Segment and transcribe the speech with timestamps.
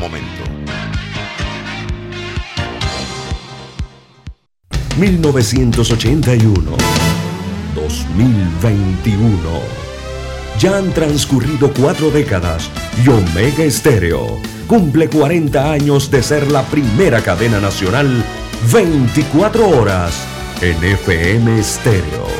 [0.00, 0.42] momento.
[4.98, 6.76] 1981
[7.74, 9.38] 2021
[10.58, 12.68] Ya han transcurrido cuatro décadas
[13.04, 18.24] y Omega Estéreo cumple 40 años de ser la primera cadena nacional
[18.72, 20.26] 24 horas
[20.60, 22.39] en FM Estéreo.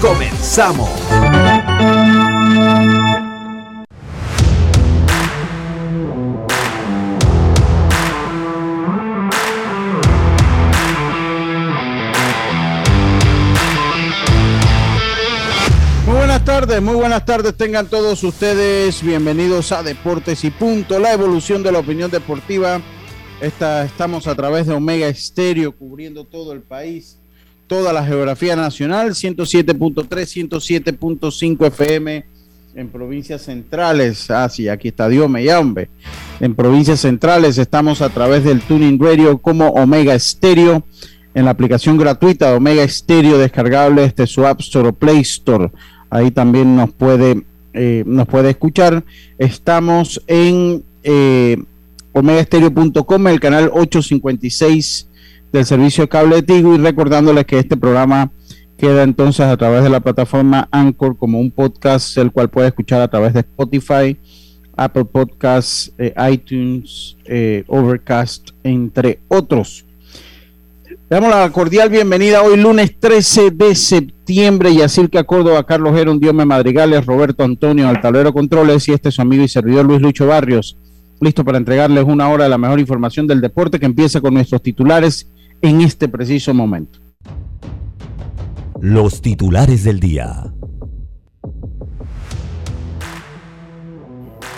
[0.00, 0.90] Comenzamos.
[16.04, 19.02] Muy buenas tardes, muy buenas tardes tengan todos ustedes.
[19.02, 22.82] Bienvenidos a Deportes y Punto, la evolución de la opinión deportiva.
[23.40, 27.18] Esta, estamos a través de Omega Estéreo cubriendo todo el país,
[27.66, 32.24] toda la geografía nacional, 107.3, 107.5 FM
[32.76, 34.30] en provincias centrales.
[34.30, 35.30] Ah, sí, aquí está Dios.
[36.40, 40.84] En provincias centrales estamos a través del Tuning Radio como Omega Estéreo
[41.34, 45.70] en la aplicación gratuita de Omega Estéreo descargable desde su App Store o Play Store.
[46.10, 49.04] Ahí también nos puede, eh, nos puede escuchar.
[49.38, 51.56] Estamos en eh,
[52.12, 55.08] omegaestereo.com, el canal 856
[55.56, 58.30] del servicio de cable de Tigo y recordándoles que este programa
[58.76, 63.00] queda entonces a través de la plataforma Anchor como un podcast, el cual puede escuchar
[63.00, 64.18] a través de Spotify,
[64.76, 69.86] Apple Podcasts, eh, iTunes, eh, Overcast, entre otros.
[70.86, 75.96] Le damos la cordial bienvenida hoy lunes 13 de septiembre y así que Córdoba, Carlos
[75.96, 79.86] Heron, Diome Madrigales, Roberto Antonio, al tablero controles y este es su amigo y servidor
[79.86, 80.76] Luis Lucho Barrios,
[81.18, 84.60] listo para entregarles una hora de la mejor información del deporte que empieza con nuestros
[84.60, 85.30] titulares
[85.62, 86.98] en este preciso momento.
[88.80, 90.52] Los titulares del día.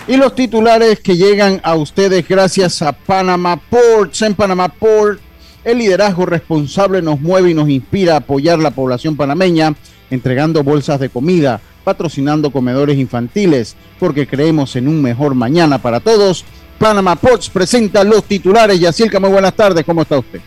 [0.07, 4.23] Y los titulares que llegan a ustedes gracias a Panama Ports.
[4.23, 5.19] En Panama Port,
[5.63, 9.75] el liderazgo responsable nos mueve y nos inspira a apoyar la población panameña,
[10.09, 16.43] entregando bolsas de comida, patrocinando comedores infantiles, porque creemos en un mejor mañana para todos.
[16.79, 18.79] Panama Ports presenta los titulares.
[18.79, 19.85] Yacirca, muy buenas tardes.
[19.85, 20.41] ¿Cómo está usted?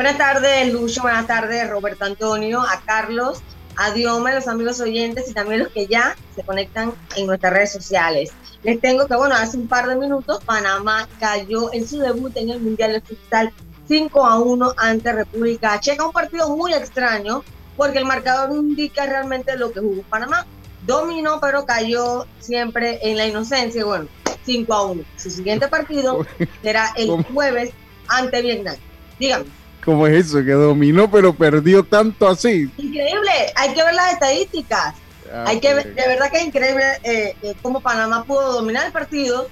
[0.00, 1.02] Buenas tardes, Lucho.
[1.02, 3.42] Buenas tardes, Roberto Antonio, a Carlos,
[3.76, 7.72] a Diome, los amigos oyentes y también los que ya se conectan en nuestras redes
[7.72, 8.30] sociales.
[8.62, 12.48] Les tengo que, bueno, hace un par de minutos Panamá cayó en su debut en
[12.48, 13.52] el Mundial de Futsal
[13.88, 16.06] 5 a 1 ante República Checa.
[16.06, 17.44] Un partido muy extraño
[17.76, 20.46] porque el marcador indica realmente lo que jugó Panamá.
[20.86, 23.84] Dominó, pero cayó siempre en la inocencia.
[23.84, 24.08] Bueno,
[24.46, 25.02] 5 a 1.
[25.18, 26.24] Su siguiente partido
[26.62, 27.74] será el jueves
[28.08, 28.76] ante Vietnam.
[29.18, 29.59] Dígame.
[29.84, 30.44] ¿Cómo es eso?
[30.44, 32.70] Que dominó, pero perdió tanto así.
[32.76, 33.30] Increíble.
[33.56, 34.94] Hay que ver las estadísticas.
[35.32, 38.86] Ah, Hay que ver, de verdad que es increíble eh, eh, cómo Panamá pudo dominar
[38.86, 39.48] el partido,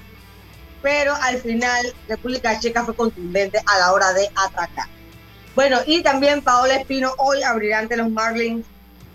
[0.83, 4.87] pero al final República Checa fue contundente a la hora de atacar.
[5.55, 8.67] Bueno, y también Paola Espino hoy abrirá ante los Marlins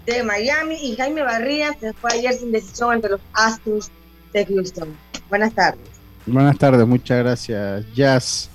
[0.06, 3.92] de Miami y Jaime Barría se fue ayer sin decisión entre los Astros
[4.34, 4.98] de Houston.
[5.30, 5.82] Buenas tardes.
[6.26, 8.50] Buenas tardes, muchas gracias, Jazz.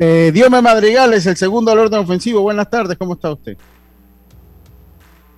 [0.00, 2.42] Eh, Diome Madrigales, el segundo al orden ofensivo.
[2.42, 3.56] Buenas tardes, ¿cómo está usted?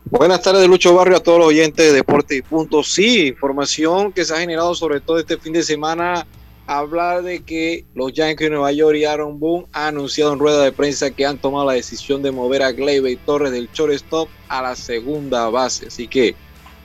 [0.05, 2.43] Buenas tardes, Lucho Barrio, a todos los oyentes de Deporte.
[2.83, 6.27] Sí, información que se ha generado sobre todo este fin de semana.
[6.67, 10.63] Hablar de que los Yankees de Nueva York y Aaron Boone han anunciado en rueda
[10.63, 14.63] de prensa que han tomado la decisión de mover a Gleyber Torres del shortstop a
[14.63, 15.89] la segunda base.
[15.89, 16.35] Así que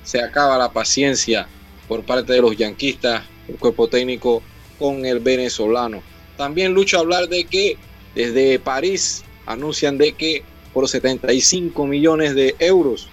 [0.03, 1.47] se acaba la paciencia
[1.87, 4.41] por parte de los yanquistas, el cuerpo técnico
[4.79, 6.01] con el venezolano.
[6.37, 7.77] También Lucho hablar de que
[8.13, 10.43] desde París anuncian de que
[10.73, 13.07] por 75 millones de euros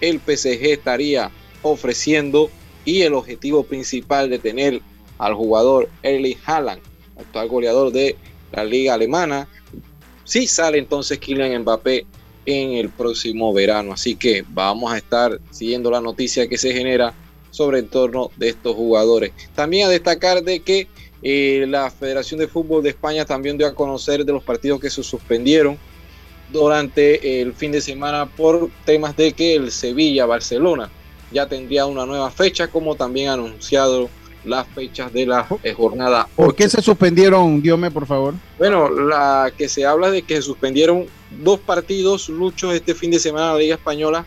[0.00, 1.30] el PSG estaría
[1.62, 2.50] ofreciendo
[2.84, 4.80] y el objetivo principal de tener
[5.18, 6.82] al jugador Erling Haaland,
[7.18, 8.16] actual goleador de
[8.52, 9.48] la liga alemana,
[10.24, 12.06] si sale entonces Kylian Mbappé
[12.46, 13.92] en el próximo verano.
[13.92, 17.14] Así que vamos a estar siguiendo la noticia que se genera
[17.50, 19.32] sobre el torno de estos jugadores.
[19.54, 20.88] También a destacar de que
[21.22, 24.90] eh, la Federación de Fútbol de España también dio a conocer de los partidos que
[24.90, 25.78] se suspendieron
[26.52, 30.90] durante el fin de semana por temas de que el Sevilla-Barcelona
[31.32, 34.08] ya tendría una nueva fecha, como también anunciado
[34.44, 36.28] las fechas de la eh, jornada.
[36.36, 38.34] ¿Por qué se suspendieron, Diome, por favor?
[38.58, 41.06] Bueno, la que se habla de que se suspendieron
[41.42, 44.24] dos partidos luchos este fin de semana en la Liga Española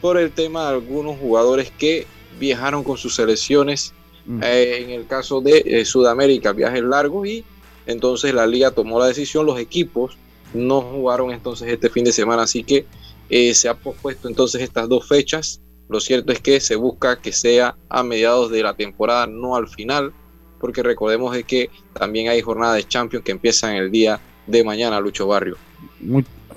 [0.00, 2.06] por el tema de algunos jugadores que
[2.38, 3.94] viajaron con sus selecciones.
[4.26, 4.40] Mm.
[4.42, 7.44] Eh, en el caso de eh, Sudamérica, viajes largos y
[7.86, 10.16] entonces la liga tomó la decisión, los equipos
[10.54, 12.86] no jugaron entonces este fin de semana, así que
[13.54, 17.76] se ha pospuesto entonces estas dos fechas lo cierto es que se busca que sea
[17.90, 20.12] a mediados de la temporada, no al final,
[20.58, 24.98] porque recordemos de que también hay jornada de Champions que empiezan el día de mañana,
[25.00, 25.58] Lucho Barrio.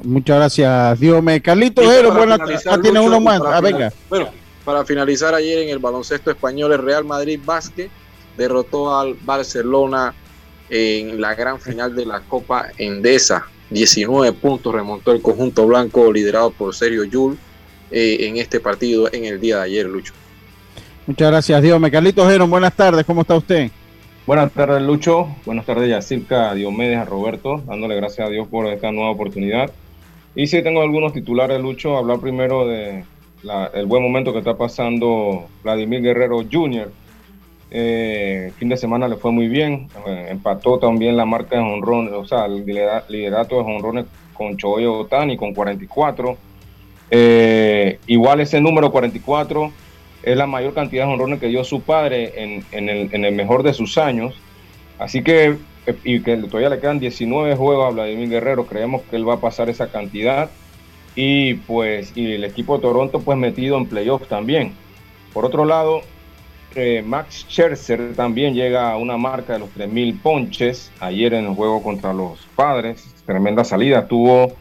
[0.03, 1.41] muchas gracias, Dios me.
[1.41, 1.81] Carlito
[2.13, 3.41] buenas ah, tiene uno más.
[3.45, 3.91] Ah, venga.
[4.09, 4.29] Bueno,
[4.65, 7.89] para finalizar ayer en el baloncesto español, el Real Madrid Básquet
[8.35, 10.13] derrotó al Barcelona
[10.69, 13.45] en la gran final de la Copa Endesa.
[13.69, 17.37] 19 puntos remontó el conjunto blanco liderado por Sergio Yul
[17.91, 20.13] eh, en este partido en el día de ayer, Lucho.
[21.07, 21.81] Muchas gracias, Dios.
[21.91, 23.69] Carlitos Geron, buenas tardes, ¿cómo está usted?
[24.25, 25.27] Buenas tardes, Lucho.
[25.45, 29.71] Buenas tardes, Yacirca, a Diomedes, a Roberto, dándole gracias a Dios por esta nueva oportunidad.
[30.35, 31.95] Y si tengo algunos titulares, Lucho.
[31.95, 33.05] Hablar primero de
[33.73, 36.91] el buen momento que está pasando Vladimir Guerrero Jr.
[37.71, 39.89] Eh, fin de semana le fue muy bien.
[40.07, 44.99] Eh, empató también la marca de honrones, o sea, el liderato de honrones con Choyo
[44.99, 46.37] Otani con 44.
[47.11, 49.71] Eh, igual ese número 44
[50.23, 53.97] es la mayor cantidad de honrones que dio su padre en, el, mejor de sus
[53.97, 54.35] años.
[54.97, 55.57] Así que,
[56.03, 59.39] y que todavía le quedan 19 juegos a Vladimir Guerrero, creemos que él va a
[59.39, 60.49] pasar esa cantidad.
[61.15, 64.73] Y pues, y el equipo de Toronto pues metido en playoffs también.
[65.33, 66.01] Por otro lado,
[66.75, 71.55] eh, Max Scherzer también llega a una marca de los 3.000 ponches ayer en el
[71.55, 73.13] juego contra los padres.
[73.25, 74.07] Tremenda salida.
[74.07, 74.53] Tuvo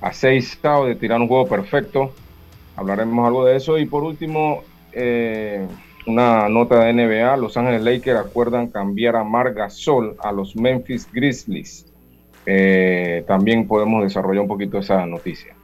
[0.00, 2.12] a seis estados de tirar un juego perfecto.
[2.76, 3.76] Hablaremos algo de eso.
[3.78, 4.62] Y por último,
[4.92, 5.66] eh,
[6.06, 7.36] una nota de NBA.
[7.36, 11.86] Los Ángeles Lakers acuerdan cambiar a Marga Sol a los Memphis Grizzlies.
[12.46, 15.54] Eh, también podemos desarrollar un poquito esa noticia.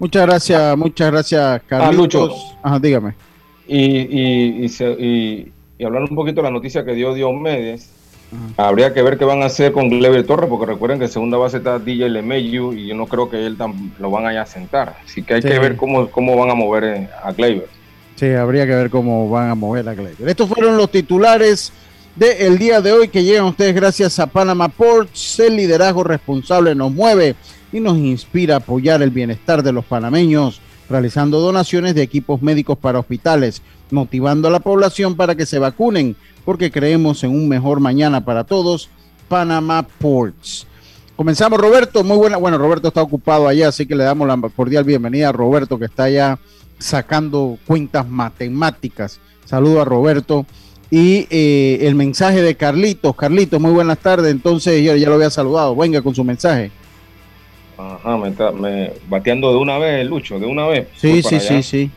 [0.00, 2.56] Muchas gracias, muchas gracias, Carlitos.
[2.56, 3.14] Ah, Ajá, dígame.
[3.68, 4.66] Y, y,
[5.78, 7.90] y, hablar un poquito de la noticia que dio Diomedes
[8.56, 11.36] Habría que ver qué van a hacer con Gleyber Torres, porque recuerden que en segunda
[11.36, 13.56] base está DJ Lemeyu y yo no creo que él
[13.98, 14.96] lo van a, sentar.
[15.04, 17.66] Así que hay que ver cómo, cómo van a mover eh, a Gleyber.
[18.14, 20.28] Sí, habría que ver cómo van a mover a Gleyber.
[20.28, 21.72] Estos fueron los titulares
[22.14, 25.40] del día de hoy que llegan ustedes gracias a Panama Ports.
[25.40, 27.34] El liderazgo responsable nos mueve
[27.72, 32.78] y nos inspira a apoyar el bienestar de los panameños, realizando donaciones de equipos médicos
[32.78, 37.80] para hospitales, motivando a la población para que se vacunen porque creemos en un mejor
[37.80, 38.88] mañana para todos.
[39.28, 40.66] Panama Ports.
[41.14, 42.02] Comenzamos, Roberto.
[42.02, 42.36] Muy buena.
[42.38, 45.84] Bueno, Roberto está ocupado allá, así que le damos la cordial bienvenida a Roberto, que
[45.84, 46.38] está allá
[46.78, 49.20] sacando cuentas matemáticas.
[49.44, 50.46] Saludo a Roberto.
[50.90, 53.14] Y eh, el mensaje de Carlitos.
[53.14, 54.32] Carlitos, muy buenas tardes.
[54.32, 55.76] Entonces, yo ya lo había saludado.
[55.76, 56.72] Venga con su mensaje.
[57.80, 60.88] Ajá, me, está, me bateando de una vez, Lucho, de una vez.
[60.96, 61.90] Sí, sí, sí, sí.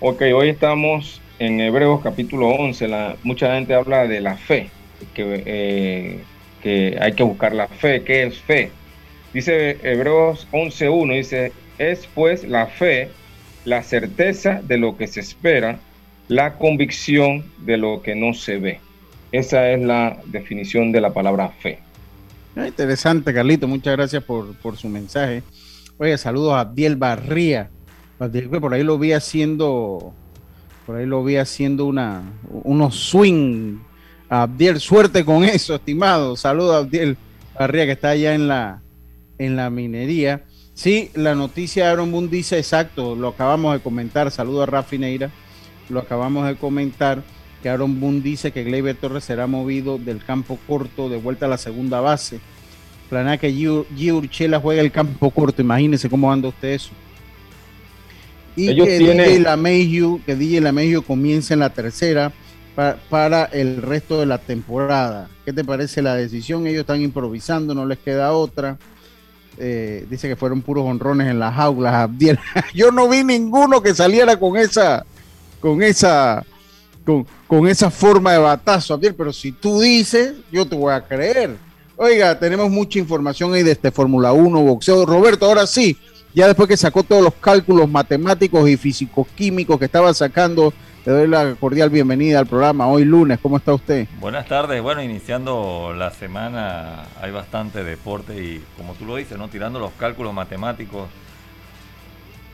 [0.00, 4.70] Ok, hoy estamos en Hebreos capítulo 11, la, mucha gente habla de la fe,
[5.14, 6.18] que, eh,
[6.62, 8.02] que hay que buscar la fe.
[8.02, 8.72] ¿Qué es fe?
[9.32, 13.10] Dice Hebreos 11.1, dice, es pues la fe,
[13.64, 15.78] la certeza de lo que se espera,
[16.26, 18.80] la convicción de lo que no se ve.
[19.30, 21.78] Esa es la definición de la palabra fe.
[22.56, 23.68] Ah, interesante, Carlito.
[23.68, 25.42] Muchas gracias por, por su mensaje.
[25.98, 27.70] Oye, saludos a Abdiel Barría.
[28.18, 30.12] Por ahí lo vi haciendo
[30.88, 32.22] por ahí lo vi haciendo una,
[32.64, 33.76] unos swing.
[34.30, 36.34] Abdiel, suerte con eso, estimado.
[36.34, 37.18] Saludos a Abdiel
[37.58, 38.80] Barría, que está allá en la,
[39.36, 40.44] en la minería.
[40.72, 44.30] Sí, la noticia de Aaron Boone dice exacto, lo acabamos de comentar.
[44.30, 45.30] Saludos a Rafi Neira.
[45.90, 47.22] Lo acabamos de comentar
[47.62, 51.48] que Aaron Boone dice que Gleyber Torres será movido del campo corto de vuelta a
[51.48, 52.40] la segunda base.
[53.08, 54.12] Planea que G.
[54.12, 55.62] Urchela juegue el campo corto.
[55.62, 56.90] Imagínense cómo anda usted eso.
[58.54, 62.32] Y que, DJ LaMeju, que DJ comience en la tercera
[63.08, 65.28] para, el resto de la temporada.
[65.44, 66.66] ¿Qué te parece la decisión?
[66.66, 68.78] Ellos están improvisando, no les queda otra.
[69.58, 72.10] Eh, dice que fueron puros honrones en las aulas.
[72.74, 75.04] Yo no vi ninguno que saliera con esa,
[75.60, 76.44] con esa,
[77.08, 81.00] con, con esa forma de batazo, Abdiel, pero si tú dices, yo te voy a
[81.00, 81.56] creer.
[81.96, 85.06] Oiga, tenemos mucha información ahí de este Fórmula 1, boxeo.
[85.06, 85.96] Roberto, ahora sí,
[86.34, 90.74] ya después que sacó todos los cálculos matemáticos y físico-químicos que estaba sacando,
[91.06, 93.38] le doy la cordial bienvenida al programa hoy lunes.
[93.40, 94.06] ¿Cómo está usted?
[94.20, 94.82] Buenas tardes.
[94.82, 99.48] Bueno, iniciando la semana hay bastante deporte y como tú lo dices, ¿no?
[99.48, 101.08] Tirando los cálculos matemáticos.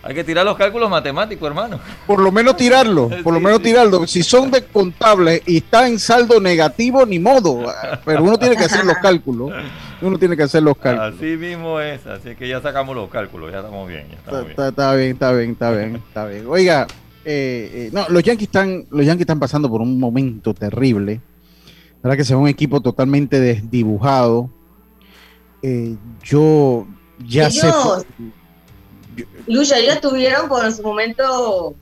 [0.06, 1.80] Hay que tirar los cálculos matemáticos, hermano.
[2.06, 4.06] Por lo menos tirarlo, por lo menos tirarlo.
[4.06, 7.64] Si son de contables y está en saldo negativo, ni modo.
[8.04, 9.52] Pero uno tiene que hacer los cálculos.
[10.02, 11.14] Uno tiene que hacer los cálculos.
[11.14, 14.06] Así mismo es, así que ya sacamos los cálculos, ya estamos bien.
[14.12, 14.50] está, bien.
[14.50, 16.46] Está, bien, está bien, está bien, está bien.
[16.48, 16.86] Oiga,
[17.24, 21.22] eh, eh, no, los Yankees están, los Yankees están pasando por un momento terrible.
[22.02, 24.50] La verdad que se ve un equipo totalmente desdibujado.
[25.62, 26.86] Eh, yo
[27.26, 27.72] ya sé.
[29.46, 31.74] Lucha, ellos estuvieron por su momento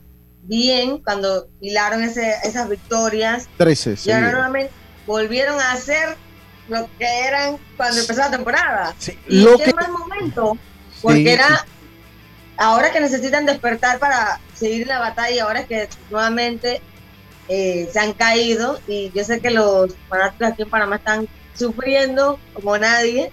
[0.42, 3.48] bien cuando hilaron esas victorias.
[3.56, 4.72] 13, Y ahora nuevamente
[5.06, 6.16] volvieron a hacer
[6.68, 8.94] lo que eran cuando empezó la temporada.
[9.28, 9.72] y lo que...
[9.74, 10.56] mal momento,
[11.00, 11.66] porque era
[12.56, 16.80] ahora que necesitan despertar para seguir la batalla, ahora que nuevamente
[17.48, 22.38] eh, se han caído y yo sé que los fanáticos aquí en Panamá están sufriendo
[22.54, 23.30] como nadie,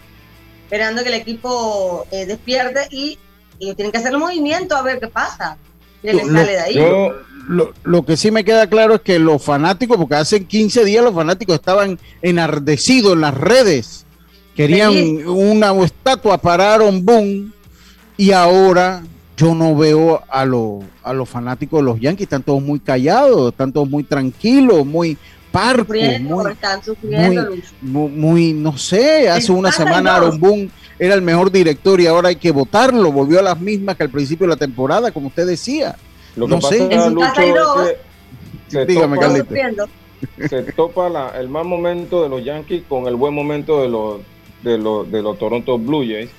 [0.63, 3.19] esperando que el equipo eh, despierte y,
[3.59, 5.57] tienen que hacer el movimiento a ver qué pasa.
[6.01, 6.79] ¿Qué les sale de ahí?
[7.83, 11.15] lo, que sí me queda claro es que los fanáticos, porque hace 15 días los
[11.15, 14.05] fanáticos estaban enardecidos en las redes,
[14.55, 14.93] querían
[15.27, 17.49] una estatua para Aaron Boone
[18.17, 19.01] y ahora
[19.35, 23.71] yo no veo a, a los fanáticos de los Yankees, están todos muy callados, están
[23.73, 25.17] todos muy tranquilos, muy
[25.51, 25.95] parcos,
[27.81, 30.69] muy, muy, no sé, hace una semana Aaron Boone
[30.99, 34.09] era el mejor director y ahora hay que votarlo, volvió a las mismas que al
[34.09, 35.95] principio de la temporada, como usted decía.
[36.35, 37.97] Lo que no pasa, sé.
[38.67, 39.35] se topa,
[40.47, 44.21] se topa el mal momento de los Yankees con el buen momento de los,
[44.61, 46.29] de los, de los Toronto Blue Jays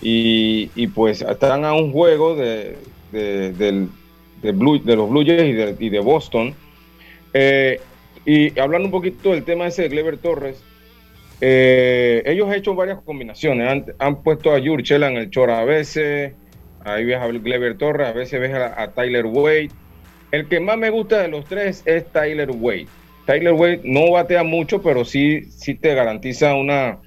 [0.00, 2.78] y, pues están a un juego de,
[3.12, 6.54] de, Blue, de los Blue Jays y de, Boston.
[7.34, 7.80] Eh,
[8.24, 10.62] y hablando un poquito del tema ese de Clever Torres,
[11.40, 13.84] eh, ellos han hecho varias combinaciones.
[13.98, 16.32] Han, puesto a Yurchela en el Chora a veces,
[16.84, 19.70] ahí ves a Clever Torres, a veces ves a, Tyler Wade.
[20.30, 22.88] El que más me gusta de los tres es Tyler Wade.
[23.26, 26.98] Tyler Wade no batea mucho, pero sí, sí te garantiza una,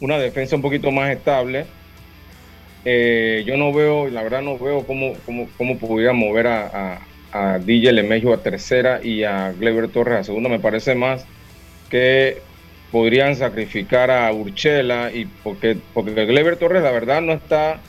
[0.00, 1.66] una defensa un poquito más estable.
[2.84, 7.00] Eh, yo no veo, la verdad no veo cómo, cómo, cómo pudiera mover a,
[7.32, 10.48] a, DJ Lemejo a tercera y a Gleber Torres a segunda.
[10.48, 11.26] Me parece más
[11.90, 12.38] que
[12.90, 17.80] podrían sacrificar a Urchela y porque, porque Gleber Torres la verdad no está,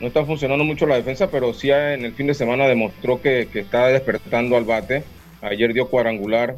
[0.00, 3.48] no está funcionando mucho la defensa, pero sí en el fin de semana demostró que,
[3.52, 5.02] que está despertando al bate.
[5.42, 6.56] Ayer dio cuadrangular.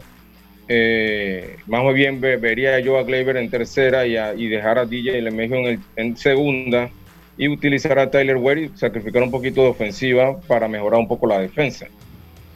[0.71, 5.55] Eh, más bien vería yo a Gleber en tercera y, y dejar a DJ Lemejo
[5.55, 6.91] en, en segunda
[7.39, 11.27] y utilizar a Tyler Ware y sacrificar un poquito de ofensiva para mejorar un poco
[11.27, 11.87] la defensa.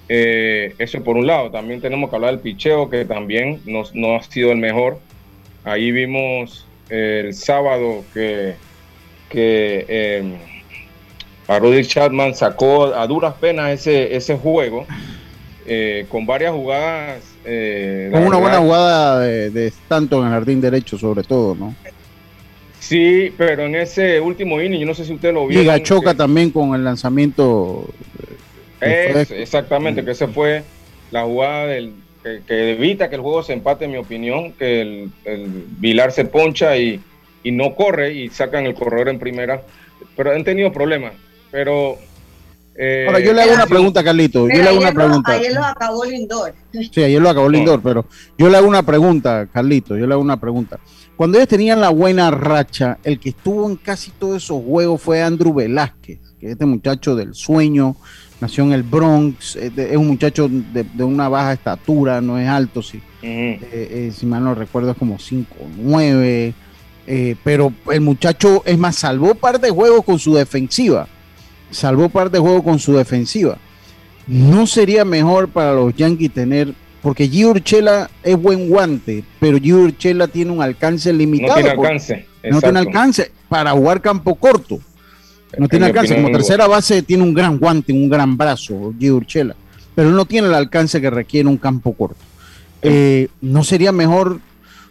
[0.08, 1.50] Eh, eso por un lado.
[1.50, 4.98] También tenemos que hablar del picheo, que también no, no ha sido el mejor.
[5.64, 8.54] Ahí vimos el sábado que,
[9.28, 10.36] que eh,
[11.48, 14.86] a Rudy Chapman sacó a duras penas ese, ese juego,
[15.66, 17.22] eh, con varias jugadas.
[17.42, 21.74] con una buena jugada de, de Stanton en el jardín derecho, sobre todo, ¿no?
[22.82, 25.62] Sí, pero en ese último inning, yo no sé si usted lo vio.
[25.62, 27.88] Y Gachoca también con el lanzamiento.
[28.80, 30.64] exactamente, que esa fue
[31.12, 35.10] la jugada del, que, evita que el juego se empate, en mi opinión, que el,
[35.78, 37.00] Vilar se poncha y,
[37.44, 39.62] no corre y sacan el corredor en primera.
[40.16, 41.12] Pero han tenido problemas.
[41.50, 41.96] Pero.
[42.74, 44.48] Eh, Ahora, yo le hago una pregunta, Carlito.
[44.48, 45.32] Yo le hago una pregunta.
[45.32, 46.54] ayer lo acabó Lindor.
[46.72, 48.06] Sí, ayer lo acabó Lindor, pero
[48.38, 49.96] yo le hago una pregunta, Carlito.
[49.96, 50.78] Yo le hago una pregunta.
[51.16, 55.22] Cuando ellos tenían la buena racha, el que estuvo en casi todos esos juegos fue
[55.22, 57.96] Andrew Velázquez, que es este muchacho del sueño,
[58.42, 63.00] nació en el Bronx, es, un muchacho de, una baja estatura, no es alto, sí.
[63.22, 66.52] Eh, eh, si mal no recuerdo es como 5 o 9,
[67.44, 71.06] pero el muchacho, es más, salvó par de juegos con su defensiva,
[71.70, 73.58] salvó par de juegos con su defensiva.
[74.26, 80.28] ¿No sería mejor para los Yankees tener porque Urchela es buen guante, pero Gio Urchela
[80.28, 81.48] tiene un alcance limitado.
[81.48, 82.26] No tiene alcance.
[82.44, 84.80] No tiene alcance para jugar campo corto.
[85.58, 86.14] No tiene alcance.
[86.14, 89.54] Como tercera base tiene un gran guante, un gran brazo, Gio Urchela,
[89.94, 92.20] pero no tiene el alcance que requiere un campo corto.
[92.82, 94.40] Eh, ¿No sería mejor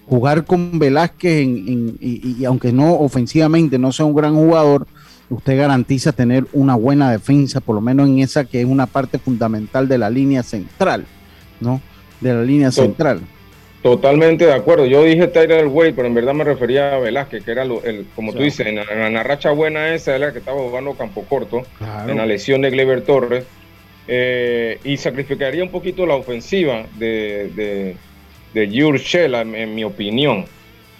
[0.07, 4.87] jugar con Velázquez y, aunque no ofensivamente no sea un gran jugador,
[5.29, 9.19] usted garantiza tener una buena defensa, por lo menos en esa que es una parte
[9.19, 11.05] fundamental de la línea central,
[11.59, 11.81] ¿no?
[12.21, 13.21] de la línea central.
[13.81, 14.85] Totalmente de acuerdo.
[14.85, 18.31] Yo dije Tyler Wade, pero en verdad me refería a Velázquez, que era el, como
[18.31, 21.63] tú dices, en la, racha buena esa era la que estaba jugando campo corto,
[22.07, 23.45] en la lesión de Gleber Torres,
[24.07, 27.95] eh, y sacrificaría un poquito la ofensiva de, de,
[28.53, 30.45] de en, mi opinión,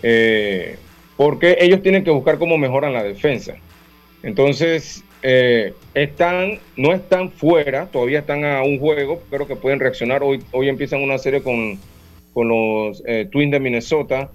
[0.01, 0.77] eh,
[1.17, 3.53] porque ellos tienen que buscar cómo mejoran la defensa.
[4.23, 10.23] Entonces, eh, están, no están fuera, todavía están a un juego, creo que pueden reaccionar.
[10.23, 11.79] Hoy, hoy empiezan una serie con,
[12.33, 14.31] con los eh, Twins de Minnesota,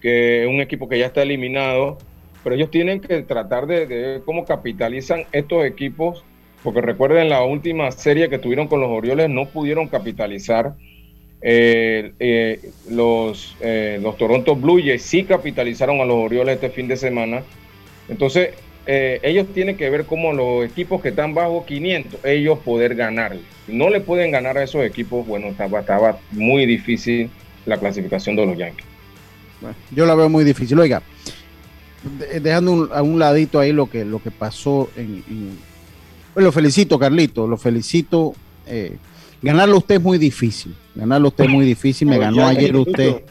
[0.00, 1.98] que es un equipo que ya está eliminado,
[2.42, 6.24] pero ellos tienen que tratar de, ver cómo capitalizan estos equipos,
[6.62, 10.74] porque recuerden la última serie que tuvieron con los Orioles, no pudieron capitalizar.
[11.40, 13.56] Eh, los,
[14.00, 17.42] los Toronto Blue Jays sí capitalizaron a los Orioles este fin de semana.
[18.08, 18.50] Entonces,
[18.90, 23.42] eh, ellos tienen que ver cómo los equipos que están bajo 500, ellos poder ganarle.
[23.66, 27.28] no le pueden ganar a esos equipos, bueno, estaba, estaba muy difícil
[27.66, 28.86] la clasificación de los Yankees.
[29.90, 30.78] yo la veo muy difícil.
[30.78, 31.02] Oiga,
[32.40, 35.22] dejando a un ladito ahí lo que, lo que pasó en...
[36.32, 38.32] Pues lo felicito, Carlito, lo felicito.
[38.66, 38.96] Eh,
[39.42, 40.74] ganarlo usted es muy difícil.
[40.94, 42.08] Ganarlo usted es muy difícil.
[42.08, 43.22] Me ganó ayer usted.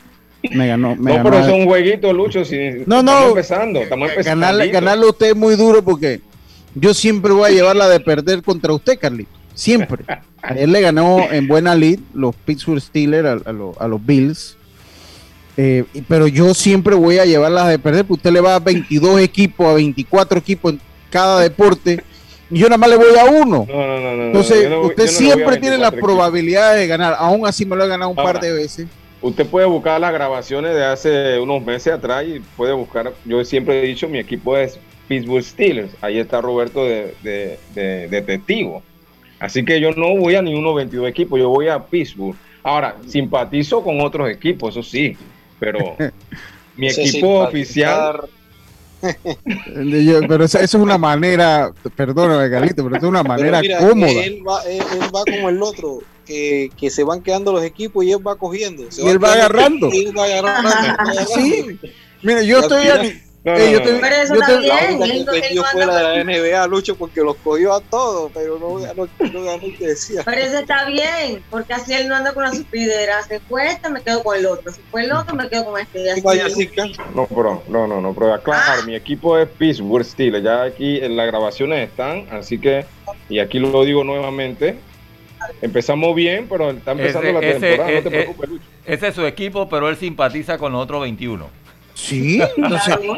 [0.51, 0.96] Me ganó.
[0.96, 2.46] Me no, pero es un jueguito, Lucho.
[2.46, 3.12] Si no, no.
[3.12, 3.80] Estamos empezando.
[3.82, 4.42] Estamos empezando.
[4.42, 6.22] Ganarle, ganarle a usted es muy duro porque
[6.75, 9.32] yo siempre voy a llevarla de perder contra usted, Carlito.
[9.54, 10.04] Siempre.
[10.56, 14.56] Él le ganó en buena lead los Pittsburgh Steelers a, los Bills.
[15.58, 19.20] Eh, pero yo siempre voy a llevarla de perder porque usted le va a 22
[19.22, 22.04] equipos, a 24 equipos en cada deporte.
[22.51, 23.66] Y yo nada más le voy a uno.
[23.68, 27.16] No, no, no, Entonces, usted siempre tiene la probabilidad de ganar.
[27.18, 28.88] Aún así me lo he ganado un par de veces.
[29.28, 33.84] Usted puede buscar las grabaciones de hace unos meses atrás y puede buscar, yo siempre
[33.84, 34.80] he dicho, mi equipo es
[35.10, 35.92] Pittsburgh Steelers.
[36.00, 37.14] Ahí está Roberto de,
[37.74, 38.82] de, testigo.
[39.38, 42.38] Así que yo no voy a ni uno 22 equipos, yo voy a Pittsburgh.
[42.64, 45.18] Ahora, simpatizo con otros equipos, eso sí,
[45.60, 45.98] pero
[46.78, 48.22] mi equipo oficial...
[50.26, 54.24] pero esa, es una manera, perdóname, Galito, pero es una manera cómoda.
[54.24, 54.82] Él va, él
[55.14, 58.84] va como el otro que, se van quedando los equipos y él va cogiendo.
[58.96, 59.90] y él va agarrando.
[59.92, 60.70] Y él va agarrando.
[61.36, 61.80] sí.
[62.22, 62.86] Mira, yo estoy.
[63.44, 65.02] No, no, yo pero eso yo también.
[65.02, 69.08] Él, él fuera de la NBA, Lucho, porque los cogió a todos, pero no, no,
[69.32, 70.22] no ganó que decía.
[70.26, 73.24] Pero eso está bien, porque así él no anda con la supidera.
[73.24, 74.70] Se fue este, me quedo con el otro.
[74.70, 76.22] Si fue el otro, me quedo con este.
[77.16, 78.86] No, pero, no, no, no, pero claro, ah.
[78.86, 80.44] mi equipo es Pittsburgh Steelers.
[80.44, 82.86] Ya aquí en las grabaciones están, así que,
[83.30, 84.78] y aquí lo digo nuevamente,
[85.62, 88.50] Empezamos bien, pero está empezando la temporada, no te preocupes,
[88.86, 91.48] Ese es su equipo, pero él simpatiza con los otros 21.
[91.94, 92.40] Sí,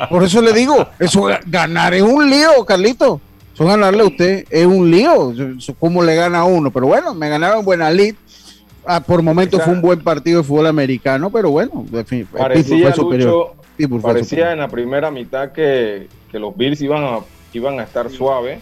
[0.10, 3.20] por eso le digo, eso ganar es un lío, Carlito.
[3.54, 5.34] Eso ganarle a usted es un lío.
[5.80, 6.72] ¿Cómo le gana a uno?
[6.72, 8.15] Pero bueno, me ganaron buena lead.
[8.86, 11.86] Ah, por momentos fue un buen partido de fútbol americano, pero bueno,
[12.32, 12.94] parecía,
[14.02, 17.20] parecía en la primera mitad que, que los Bills iban a,
[17.54, 18.60] iban a estar suaves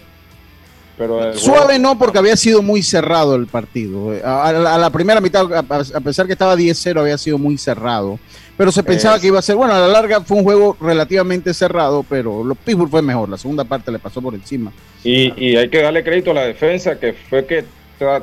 [1.35, 4.13] Suave no, porque había sido muy cerrado el partido.
[4.23, 5.63] A, la primera mitad, a,
[6.01, 8.19] pesar que estaba 10-0, había sido muy cerrado.
[8.57, 11.53] Pero se pensaba que iba a ser, bueno, a la larga fue un juego relativamente
[11.53, 13.29] cerrado, pero los Pittsburgh fue mejor.
[13.29, 14.71] La segunda parte le pasó por encima.
[15.03, 17.65] Y, hay que darle crédito a la defensa, que fue que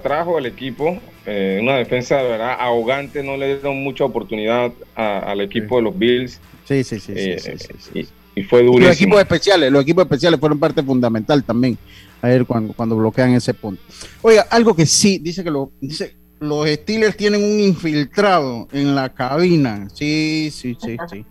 [0.02, 0.98] trajo el equipo.
[1.26, 5.96] Eh, una defensa de verdad ahogante, no le dieron mucha oportunidad al equipo de los
[5.96, 6.40] Bills.
[6.64, 7.12] Sí, sí, sí.
[7.14, 7.60] sí,
[7.94, 8.88] eh, y, fue durísimo.
[8.88, 11.78] Los equipos especiales, los equipos especiales fueron parte fundamental también
[12.24, 13.82] a ver cuando, cuando bloquean ese punto.
[14.22, 19.10] Oiga, algo que sí, dice que lo, dice, los Steelers tienen un infiltrado en la
[19.10, 19.88] cabina.
[19.92, 21.26] Sí, sí, sí, sí.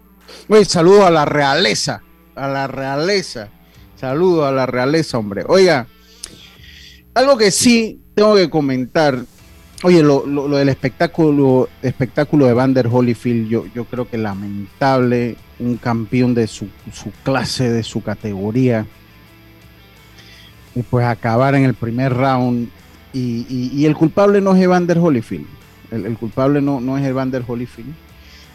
[0.47, 2.03] Oye, saludo a la realeza,
[2.35, 3.49] a la realeza.
[3.95, 5.43] Saludo a la realeza, hombre.
[5.47, 5.87] Oiga,
[7.15, 9.17] algo que sí tengo que comentar.
[9.81, 16.35] Oye, lo, del espectáculo, espectáculo de Vander Holyfield, yo, yo creo que lamentable, un campeón
[16.35, 18.85] de su, su clase, de su categoría
[20.75, 22.69] y pues acabar en el primer round.
[23.13, 25.45] Y, el culpable no es Evander Holyfield.
[25.91, 27.93] El, culpable no, no es Evander Holyfield.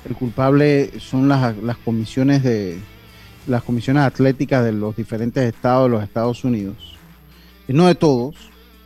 [0.08, 1.54] El culpable son las,
[1.84, 2.78] comisiones de
[3.46, 6.96] las comisiones atléticas de los diferentes estados de los Estados Unidos.
[7.68, 8.34] Y no de todos,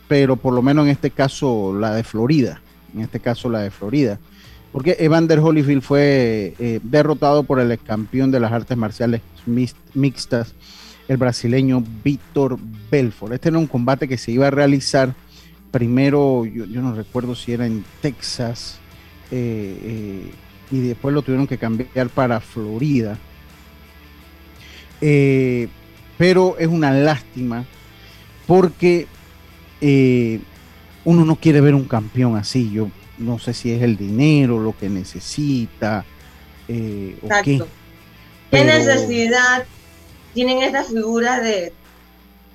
[0.08, 2.60] pero por lo menos en este caso la de Florida.
[2.94, 4.18] En este caso la de Florida.
[4.72, 9.22] Porque Evander Holyfield fue eh, derrotado por el campeón de las artes marciales
[9.94, 10.54] mixtas
[11.08, 12.58] el brasileño Víctor
[12.90, 13.32] Belfort.
[13.32, 15.14] Este era un combate que se iba a realizar
[15.70, 18.78] primero, yo, no recuerdo si era en Texas,
[19.30, 20.30] eh, eh,
[20.70, 23.18] y después lo tuvieron que cambiar para Florida.
[25.00, 25.68] Eh,
[26.18, 27.64] pero es una lástima
[28.46, 29.08] porque
[31.04, 32.70] uno no quiere ver un campeón así.
[32.70, 32.88] Yo
[33.18, 36.04] no sé si es el dinero lo que necesita
[36.68, 37.62] o qué.
[38.50, 39.64] ¿Qué necesidad
[40.34, 41.72] tienen esta figura de,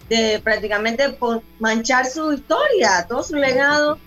[0.10, 1.18] de prácticamente
[1.60, 3.98] manchar su historia, todo su legado,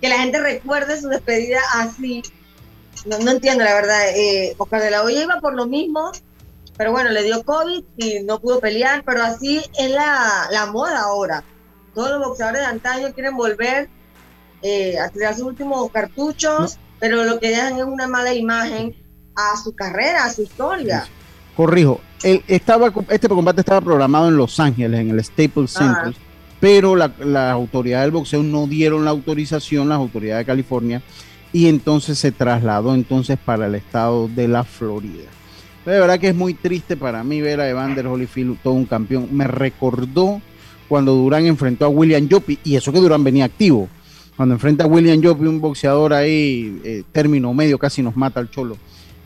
[0.00, 2.22] que la gente recuerde su despedida así.
[3.04, 4.08] No, entiendo, la verdad.
[4.16, 6.12] Eh, Oscar de la Hoya iba por lo mismo
[6.78, 11.00] pero bueno, le dio COVID y no pudo pelear, pero así es la, la moda
[11.02, 11.42] ahora.
[11.92, 13.90] Todos los boxeadores de antaño quieren volver
[14.62, 18.94] eh, a tirar sus últimos cartuchos, pero lo que dejan es una mala imagen
[19.34, 21.04] a su carrera, a su historia.
[21.56, 26.14] Corrijo, el, estaba, este combate estaba programado en Los Ángeles, en el Staples Center,
[26.60, 31.02] pero las la autoridades del boxeo no dieron la autorización, las autoridades de California,
[31.52, 35.28] y entonces se trasladó entonces para el estado de la Florida.
[35.86, 39.28] de verdad que es muy triste para mí ver a Evander Holyfield todo un campeón.
[39.32, 40.42] Me recordó
[40.88, 43.88] cuando Durán enfrentó a William Jopi, y eso que Durán venía activo.
[44.36, 48.50] Cuando enfrenta a William Jopi, un boxeador ahí, eh, término medio, casi nos mata al
[48.50, 48.76] cholo,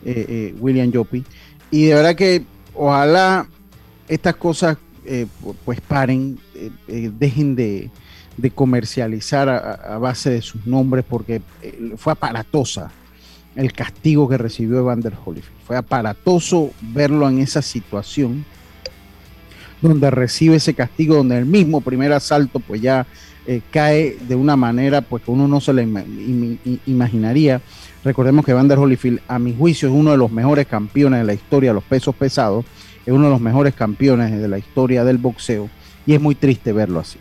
[0.03, 1.23] eh, eh, William Jopi.
[1.69, 2.43] Y de verdad que
[2.75, 3.47] ojalá
[4.07, 4.77] estas cosas
[5.65, 6.39] pues paren,
[6.87, 7.89] dejen de,
[8.55, 11.41] comercializar a, base de sus nombres, porque
[11.97, 12.91] fue aparatosa
[13.55, 15.57] el castigo que recibió Evander Holyfield.
[15.65, 18.45] Fue aparatoso verlo en esa situación
[19.81, 23.05] donde recibe ese castigo, donde el mismo primer asalto pues ya
[23.45, 25.87] eh, cae de una manera pues que uno no se le
[26.85, 27.61] imaginaría.
[28.03, 31.33] Recordemos que Vander Holyfield, a mi juicio, es uno de los mejores campeones de la
[31.33, 32.65] historia de los pesos pesados,
[33.05, 35.69] es uno de los mejores campeones de la historia del boxeo
[36.05, 37.17] y es muy triste verlo así.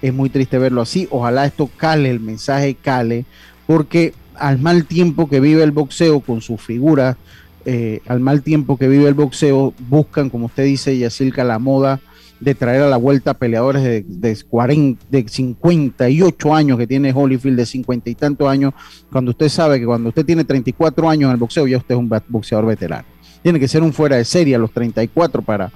[0.00, 1.06] Es muy triste verlo así.
[1.10, 3.26] Ojalá esto cale, el mensaje cale,
[3.66, 7.18] porque al mal tiempo que vive el boxeo con su figura,
[7.66, 12.00] eh, al mal tiempo que vive el boxeo, buscan, como usted dice, Yacilca, la moda
[12.42, 17.56] de traer a la vuelta peleadores de, de, 40, de 58 años que tiene Holyfield,
[17.56, 18.74] de 50 y tantos años,
[19.12, 21.98] cuando usted sabe que cuando usted tiene 34 años en el boxeo, ya usted es
[22.00, 23.04] un boxeador veterano.
[23.42, 25.70] Tiene que ser un fuera de serie a los 34 para,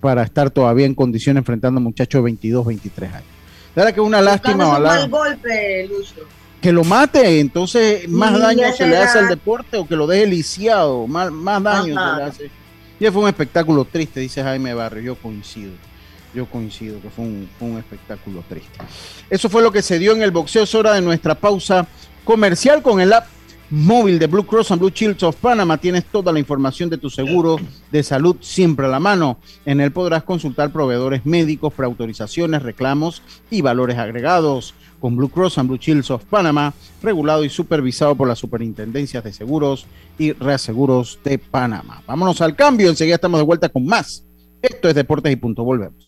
[0.00, 3.24] para estar todavía en condiciones enfrentando a muchachos de 22, 23 años.
[3.74, 4.78] La verdad que es una lástima.
[5.04, 6.24] Un golpe, Lucio
[6.60, 10.26] que lo mate, entonces más daño se le hace al deporte o que lo deje
[10.26, 12.50] lisiado, más, más daño se le hace.
[12.98, 15.70] Y fue un espectáculo triste, dice Jaime Barrio, yo coincido.
[16.34, 18.78] Yo coincido que fue un, espectáculo triste.
[19.30, 20.64] Eso fue lo que se dio en el boxeo.
[20.64, 21.86] Es hora de nuestra pausa
[22.24, 23.26] comercial con el app
[23.70, 25.78] móvil de Blue Cross and Blue Shields of Panama.
[25.78, 27.58] Tienes toda la información de tu seguro
[27.90, 29.38] de salud siempre a la mano.
[29.64, 35.68] En él podrás consultar proveedores médicos, preautorizaciones, reclamos y valores agregados con Blue Cross and
[35.68, 39.86] Blue Shields of Panama, regulado y supervisado por las superintendencias de seguros
[40.18, 42.02] y reaseguros de Panamá.
[42.06, 44.24] Vámonos al cambio, enseguida estamos de vuelta con más.
[44.60, 46.07] Esto es Deportes y Punto, volvemos.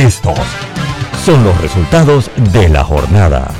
[0.00, 0.38] Estos
[1.26, 3.52] son los resultados de la jornada.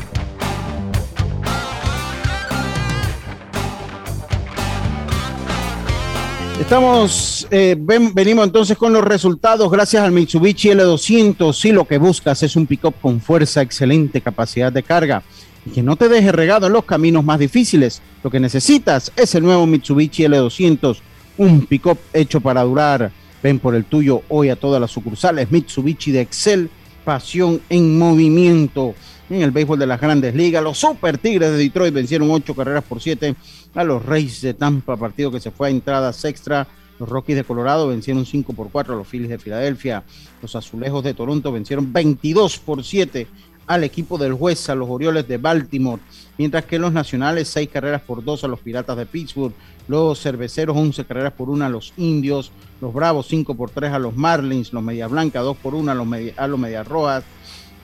[6.58, 11.52] Estamos, eh, venimos entonces con los resultados gracias al Mitsubishi L200.
[11.52, 15.22] Si lo que buscas es un pick-up con fuerza, excelente capacidad de carga
[15.66, 18.00] y que no te deje regado en los caminos más difíciles.
[18.24, 21.00] Lo que necesitas es el nuevo Mitsubishi L200,
[21.36, 23.19] un pick-up hecho para durar.
[23.42, 26.70] Ven por el tuyo hoy a todas las sucursales Mitsubishi de Excel,
[27.04, 28.94] pasión en movimiento.
[29.30, 32.84] En el béisbol de las grandes ligas, los Super Tigres de Detroit vencieron ocho carreras
[32.84, 33.34] por siete
[33.74, 36.66] a los Reyes de Tampa, partido que se fue a entradas extra.
[36.98, 40.02] Los Rockies de Colorado vencieron 5 por 4 a los Phillies de Filadelfia.
[40.42, 43.26] Los Azulejos de Toronto vencieron 22 por 7
[43.70, 46.02] al equipo del juez, a los Orioles de Baltimore.
[46.38, 49.52] Mientras que los Nacionales, 6 carreras por 2 a los Piratas de Pittsburgh.
[49.86, 52.50] Los Cerveceros, 11 carreras por 1 a los Indios.
[52.80, 55.94] Los Bravos 5 por 3 a los Marlins, los Media Blanca 2 por 1 a
[55.94, 57.22] los Media, a los Media Rojas,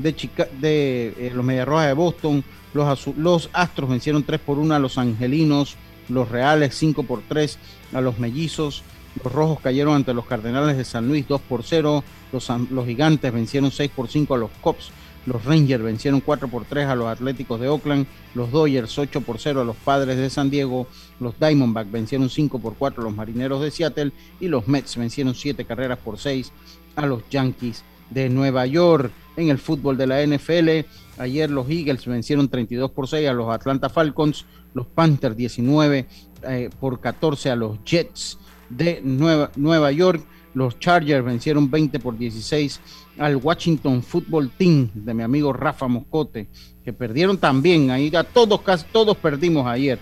[0.01, 0.13] de,
[0.61, 2.43] de eh, los Media Rojas de Boston,
[2.75, 5.77] los, los Astros vencieron 3 por 1 a los Angelinos,
[6.09, 7.59] los Reales 5 por 3
[7.93, 8.83] a los Mellizos,
[9.23, 13.33] los Rojos cayeron ante los Cardenales de San Luis 2 por 0, los, los Gigantes
[13.33, 14.91] vencieron 6 por 5 a los Cops,
[15.27, 19.39] los Rangers vencieron 4 por 3 a los Atléticos de Oakland, los Dodgers 8 por
[19.39, 20.87] 0 a los Padres de San Diego,
[21.21, 25.35] los Diamondbacks vencieron 5 por 4 a los Marineros de Seattle y los Mets vencieron
[25.35, 26.53] 7 carreras por 6
[26.95, 29.13] a los Yankees de Nueva York.
[29.37, 30.87] En el fútbol de la NFL,
[31.19, 36.07] ayer los Eagles vencieron 32 por 6 a los Atlanta Falcons, los Panthers 19
[36.49, 38.39] eh, por 14 a los Jets
[38.71, 40.23] de Nueva, Nueva York,
[40.57, 42.81] los Chargers vencieron 20 por 16
[43.19, 46.47] al Washington Football Team de mi amigo Rafa Moscote,
[46.83, 49.99] que perdieron también, ahí ya todos, casi todos perdimos ayer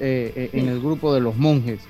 [0.00, 1.80] eh, eh, en el grupo de los monjes.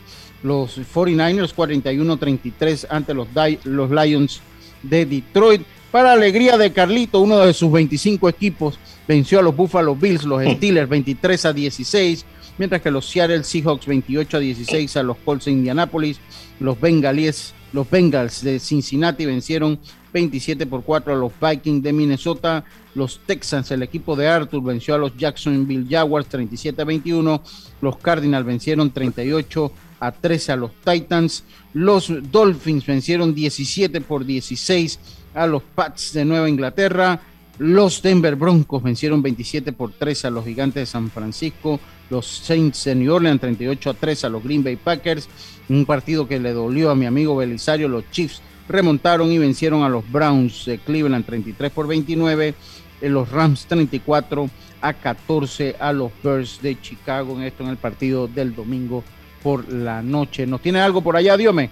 [0.43, 3.29] Los 49ers 41-33 ante los,
[3.63, 4.41] los Lions
[4.83, 5.63] de Detroit.
[5.93, 10.43] Para alegría de Carlito, uno de sus 25 equipos venció a los Buffalo Bills, los
[10.43, 12.25] Steelers 23 a 16,
[12.59, 16.19] mientras que los Seattle Seahawks 28 a 16 a los Colts de Indianapolis,
[16.59, 19.79] los Bengalíes, los Bengals de Cincinnati vencieron
[20.13, 22.65] 27 por 4 a los Vikings de Minnesota.
[22.95, 27.43] Los Texans, el equipo de Arthur, venció a los Jacksonville Jaguars 37 a 21.
[27.81, 31.45] Los Cardinals vencieron 38 a 13 a los Titans.
[31.75, 34.99] Los Dolphins vencieron 17 por 16
[35.35, 37.21] a los Pats de Nueva Inglaterra.
[37.59, 41.79] Los Denver Broncos vencieron 27 por 3 a los Gigantes de San Francisco.
[42.09, 45.29] Los Saints de New Orleans 38 a 3 a los Green Bay Packers.
[45.71, 47.89] Un partido que le dolió a mi amigo Belisario.
[47.89, 52.55] Los Chiefs remontaron y vencieron a los Browns de Cleveland 33 por 29,
[53.01, 57.77] en los Rams 34 a 14 a los Bears de Chicago en esto en el
[57.77, 59.05] partido del domingo
[59.45, 60.45] por la noche.
[60.45, 61.71] ¿Nos tiene algo por allá, Diome?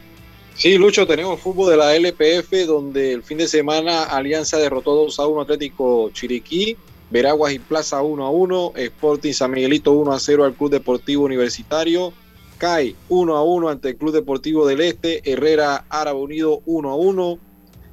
[0.54, 5.18] Sí, Lucho, tenemos fútbol de la LPF donde el fin de semana Alianza derrotó 2
[5.18, 6.76] a 1 Atlético Chiriquí,
[7.11, 11.24] Veraguas y Plaza 1 a 1, Sporting San Miguelito 1 a 0 al Club Deportivo
[11.24, 12.12] Universitario,
[12.59, 16.94] CAI 1 a 1 ante el Club Deportivo del Este, Herrera Árabe Unido 1 a
[16.97, 17.38] 1,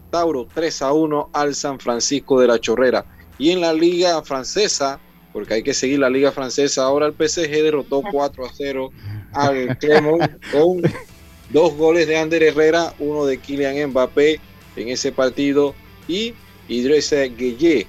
[0.10, 3.06] Tauro 3 a 1 al San Francisco de la Chorrera.
[3.38, 5.00] Y en la liga francesa,
[5.34, 8.92] porque hay que seguir la liga francesa, ahora el PSG derrotó 4 a 0
[9.34, 10.82] al Clermont con
[11.52, 14.40] dos goles de Ander Herrera, uno de Kylian Mbappé
[14.76, 15.76] en ese partido
[16.08, 16.34] y
[16.68, 17.88] Idrissa Gueye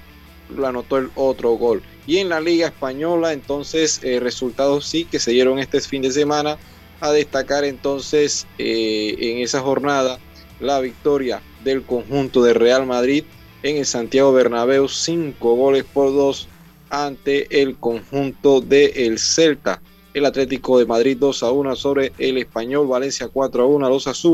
[0.49, 1.81] lo anotó el otro gol.
[2.05, 6.11] Y en la Liga Española, entonces, eh, resultados sí que se dieron este fin de
[6.11, 6.57] semana.
[6.99, 10.17] A destacar entonces eh, en esa jornada
[10.59, 13.23] la victoria del conjunto de Real Madrid
[13.61, 16.47] en el Santiago Bernabéu, cinco goles por dos
[16.89, 19.81] ante el conjunto de el Celta.
[20.13, 23.89] El Atlético de Madrid 2 a 1 sobre el Español, Valencia 4 a 1 a
[23.89, 24.25] los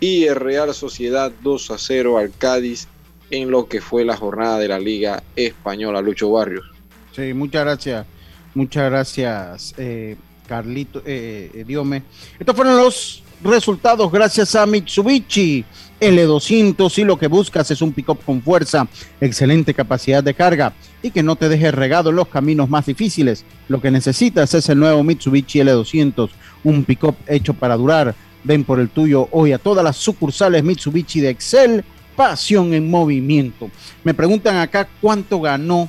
[0.00, 2.88] y el Real Sociedad 2 a 0 al Cádiz
[3.30, 6.64] en lo que fue la jornada de la Liga Española, Lucho Barrios.
[7.14, 8.06] Sí, muchas gracias,
[8.54, 12.02] muchas gracias, eh, Carlito, eh, eh, Diome.
[12.38, 15.64] Estos fueron los resultados gracias a Mitsubishi
[16.00, 18.86] L200 si lo que buscas es un pick-up con fuerza,
[19.20, 23.44] excelente capacidad de carga y que no te deje regado en los caminos más difíciles.
[23.68, 26.30] Lo que necesitas es el nuevo Mitsubishi L200,
[26.64, 28.14] un pick-up hecho para durar.
[28.44, 31.84] Ven por el tuyo hoy a todas las sucursales Mitsubishi de Excel,
[32.16, 33.70] pasión en movimiento.
[34.02, 35.88] Me preguntan acá cuánto ganó,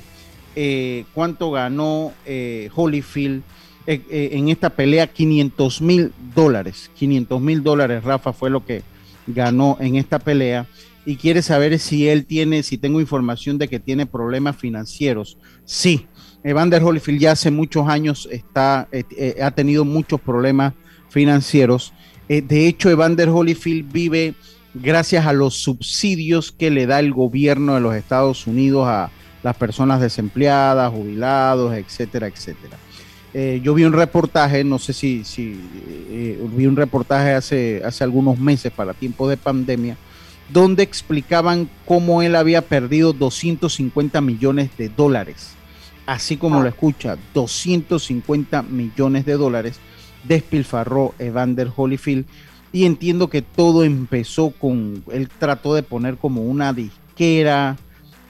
[0.55, 3.41] eh, cuánto ganó eh, Holyfield
[3.87, 6.91] eh, en esta pelea, 500 mil dólares.
[6.95, 8.83] 500 mil dólares, Rafa, fue lo que
[9.25, 10.67] ganó en esta pelea
[11.05, 15.37] y quiere saber si él tiene, si tengo información de que tiene problemas financieros.
[15.63, 16.05] Sí,
[16.43, 18.89] Evander Holyfield ya hace muchos años está,
[19.41, 20.73] ha tenido muchos problemas
[21.09, 21.93] financieros.
[22.27, 24.33] De hecho, Evander Holyfield vive
[24.73, 29.09] gracias a los subsidios que le da el gobierno de los Estados Unidos a
[29.43, 32.77] las personas desempleadas, jubilados, etcétera, etcétera.
[33.33, 35.23] Eh, yo vi un reportaje, no sé si,
[36.09, 39.97] eh, vi un reportaje hace, hace algunos meses para tiempo de pandemia,
[40.49, 45.51] donde explicaban cómo él había perdido 250 millones de dólares.
[46.05, 49.79] Así como lo escucha, 250 millones de dólares
[50.23, 52.25] despilfarró Evander Holyfield.
[52.71, 57.77] Y entiendo que todo empezó con, él trató de poner como una disquera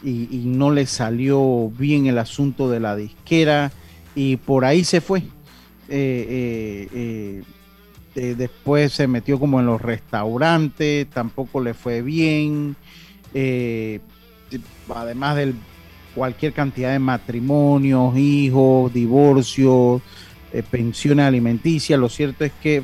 [0.04, 3.72] y, no le salió bien el asunto de la disquera
[4.16, 5.20] y por ahí se fue.
[5.90, 7.44] Eh, eh,
[8.16, 12.76] eh, después se metió como en los restaurantes, tampoco le fue bien.
[14.94, 15.54] además de
[16.16, 20.02] cualquier cantidad de matrimonios, hijos, divorcios,
[20.72, 22.84] pensiones alimenticias, lo cierto es que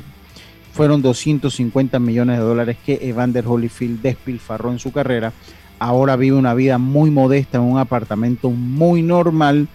[0.74, 5.32] fueron 250 millones de dólares que Evander Holyfield despilfarró en su carrera.
[5.78, 9.68] Ahora vive una vida muy modesta en un apartamento muy normal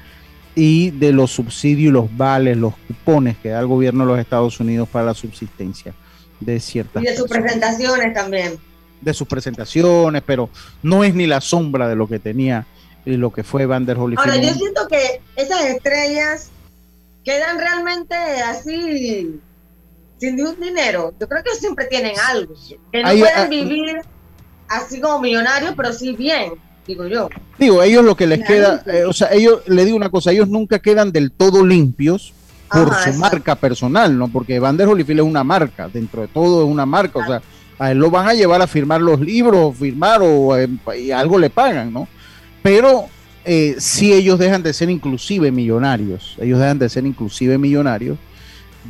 [0.56, 4.60] y de los subsidios, los vales, los cupones que da el gobierno de los Estados
[4.60, 5.94] Unidos para la subsistencia
[6.42, 7.02] de ciertas.
[7.02, 8.58] Y de sus presentaciones también.
[9.00, 10.50] De sus presentaciones, pero
[10.84, 12.66] no es ni la sombra de lo que tenía
[13.06, 14.32] y lo que fue Van der Holyfield.
[14.32, 16.50] Ahora, yo siento que esas estrellas
[17.24, 19.40] quedan realmente así
[20.20, 21.14] sin ningún dinero.
[21.20, 22.54] Yo creo que siempre tienen algo.
[22.92, 24.02] Que no pueden ah, vivir
[24.68, 26.54] así como millonarios, pero sí bien
[26.90, 27.30] digo yo.
[27.58, 30.50] Digo, ellos lo que les queda, eh, o sea, ellos, le digo una cosa, ellos
[30.50, 32.34] nunca quedan del todo limpios
[32.70, 34.28] por su marca personal, ¿no?
[34.28, 37.42] Porque Van der Holyfield es una marca, dentro de todo es una marca, o sea,
[37.78, 40.68] a él lo van a llevar a firmar los libros, firmar o eh,
[41.00, 42.08] y algo le pagan, ¿no?
[42.62, 43.06] Pero
[43.46, 48.18] eh, si ellos dejan de ser inclusive millonarios, ellos dejan de ser inclusive millonarios,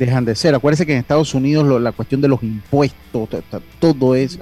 [0.06, 0.54] dejan de ser.
[0.54, 3.28] Acuérdense que en Estados Unidos la cuestión de los impuestos,
[3.78, 4.38] todo es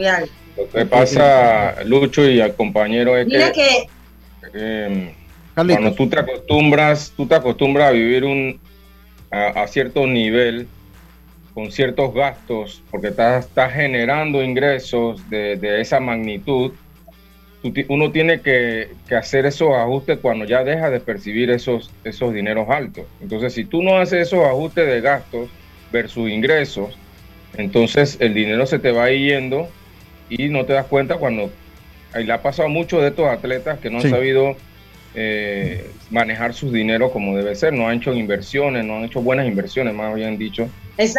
[0.58, 3.86] lo que pasa, Lucho y al compañero, es que,
[4.52, 5.10] em,
[5.54, 8.58] cuando tú te acostumbras, tú te acostumbras a vivir un,
[9.30, 10.66] a, cierto nivel,
[11.54, 16.72] con ciertos gastos, porque estás, estás generando ingresos de, esa magnitud,
[17.88, 23.04] uno tiene que, hacer esos ajustes cuando ya deja de percibir esos, esos dineros altos.
[23.20, 25.48] Entonces, si tú no haces esos ajustes de gastos
[25.92, 26.96] versus ingresos,
[27.56, 29.68] entonces el dinero se te va yendo
[30.28, 31.50] y no te das cuenta cuando
[32.14, 34.56] le ha pasado a muchos de estos atletas que no han sabido
[35.14, 39.46] eh, manejar sus dinero como debe ser, no han hecho inversiones, no han hecho buenas
[39.46, 40.68] inversiones, más bien dicho,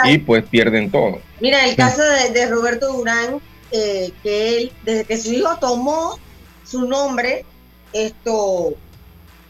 [0.06, 1.20] y pues pierden todo.
[1.40, 2.02] Mira, el caso
[2.34, 3.40] de, Roberto Durán,
[3.72, 6.18] eh, que él, desde que su hijo tomó
[6.70, 7.46] su nombre,
[7.94, 8.74] esto,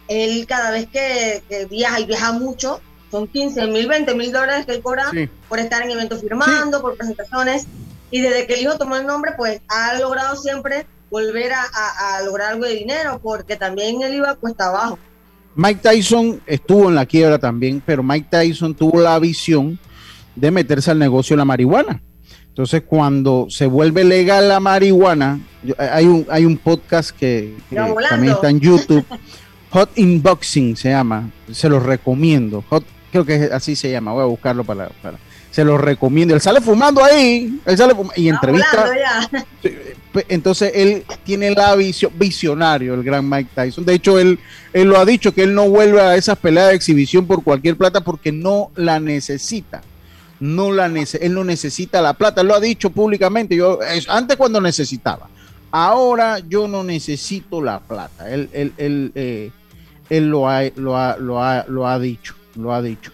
[0.08, 2.80] él cada vez que, viaja y viaja mucho,
[3.12, 5.12] son 15 mil, 20 mil dólares que él cobra
[5.48, 7.66] por estar en eventos firmando, por presentaciones
[8.12, 12.54] y desde que el hijo tomó el nombre, pues ha logrado siempre volver a, lograr
[12.54, 15.00] algo de dinero, porque también él iba cuesta abajo.
[15.56, 19.80] Mike Tyson estuvo en la quiebra también, pero Mike Tyson tuvo la visión
[20.36, 22.02] de meterse al negocio de la marihuana.
[22.50, 25.40] Entonces, cuando se vuelve legal la marihuana,
[25.78, 27.56] hay un, hay un podcast que,
[28.10, 29.06] también está en YouTube,
[29.72, 32.64] Hot Inboxing se llama, se los recomiendo.
[32.70, 35.18] Hot, creo que así se llama, voy a buscarlo para, para
[35.52, 36.36] se lo recomiendo.
[36.36, 38.90] Él sale fumando ahí, él sale y entrevista.
[40.28, 43.86] entonces él tiene la visión, visionario, el gran Mike Tyson.
[43.86, 44.40] De hecho, él,
[44.74, 47.78] él lo ha dicho que él no vuelve a esas peleas de exhibición por cualquier
[47.78, 49.82] plata porque no la necesita.
[50.40, 53.56] No la él no necesita la plata, él lo ha dicho públicamente.
[53.56, 55.28] Yo, antes cuando necesitaba.
[55.72, 58.30] Ahora yo no necesito la plata.
[58.30, 59.52] Él, él, él, eh,
[60.10, 62.34] él lo, ha, lo, ha, lo, ha, lo, ha, dicho.
[62.56, 63.12] Lo ha dicho.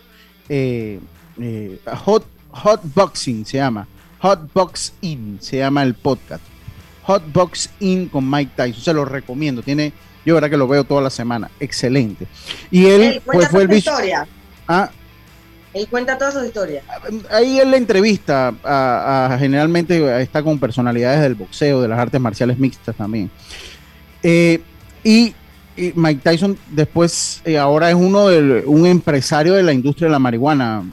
[0.47, 0.99] Eh,
[1.39, 3.87] eh, hot, hot Boxing se llama.
[4.19, 6.43] Hot Box In se llama el podcast.
[7.03, 8.81] Hot Box In con Mike Tyson.
[8.81, 9.61] Se lo recomiendo.
[9.61, 9.93] Tiene,
[10.25, 11.51] yo verdad que lo veo toda la semana.
[11.59, 12.25] Excelente.
[12.71, 14.27] Y él, pues, fue el historia.
[14.67, 14.89] Ah,
[15.75, 16.81] él cuenta toda su historia.
[17.29, 22.57] Ahí él la entrevista a, generalmente está con personalidades del boxeo, de las artes marciales
[22.57, 23.29] mixtas también.
[24.23, 24.61] Eh,
[25.03, 25.35] y,
[25.93, 30.19] Mike Tyson después eh, ahora es uno de un empresario de la industria de la
[30.19, 30.89] marihuana,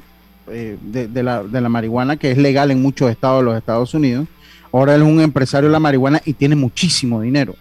[0.48, 3.94] eh, de, la, de la marihuana que es legal en muchos estados de los Estados
[3.94, 4.26] Unidos
[4.72, 7.54] Ahora él es un empresario de la marihuana y tiene muchísimo dinero.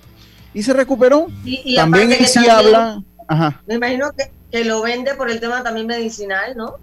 [0.54, 1.28] Y se recuperó.
[1.76, 3.04] también él sí habla.
[3.68, 6.78] Me imagino que, que, lo vende por el tema también medicinal, ¿no?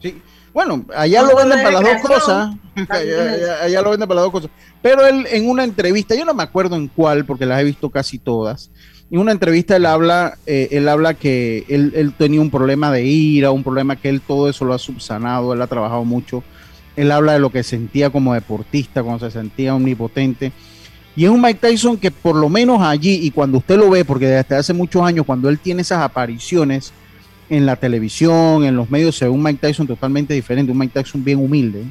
[0.00, 0.20] Sí.
[0.52, 2.56] Bueno, allá lo venden para las dos cosas.
[2.88, 4.50] allá, lo venden para las dos cosas.
[4.82, 7.90] Pero él en una entrevista, yo no me acuerdo en cuál, porque las he visto
[7.90, 8.70] casi todas.
[9.10, 13.04] En una entrevista él habla, eh, él habla que él, él tenía un problema de
[13.04, 16.42] ira, un problema que él todo eso lo ha subsanado, él ha trabajado mucho
[16.98, 20.50] él habla de lo que sentía como deportista, cuando se sentía omnipotente.
[21.14, 24.04] Y es un Mike Tyson que por lo menos allí, y cuando usted lo ve,
[24.04, 26.92] porque desde hace muchos años, cuando él tiene esas apariciones
[27.50, 31.00] en la televisión, en los medios, se ve un Mike Tyson totalmente diferente, un Mike
[31.00, 31.84] Tyson bien humilde.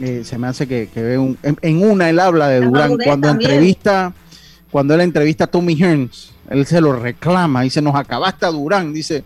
[0.00, 4.12] Eh, se me hace que, ve un, en, una él habla de Durán, cuando entrevista,
[4.70, 8.92] cuando él entrevista a Tommy Hearns, él se lo reclama, dice, nos acabaste a Durán,
[8.92, 9.22] dice,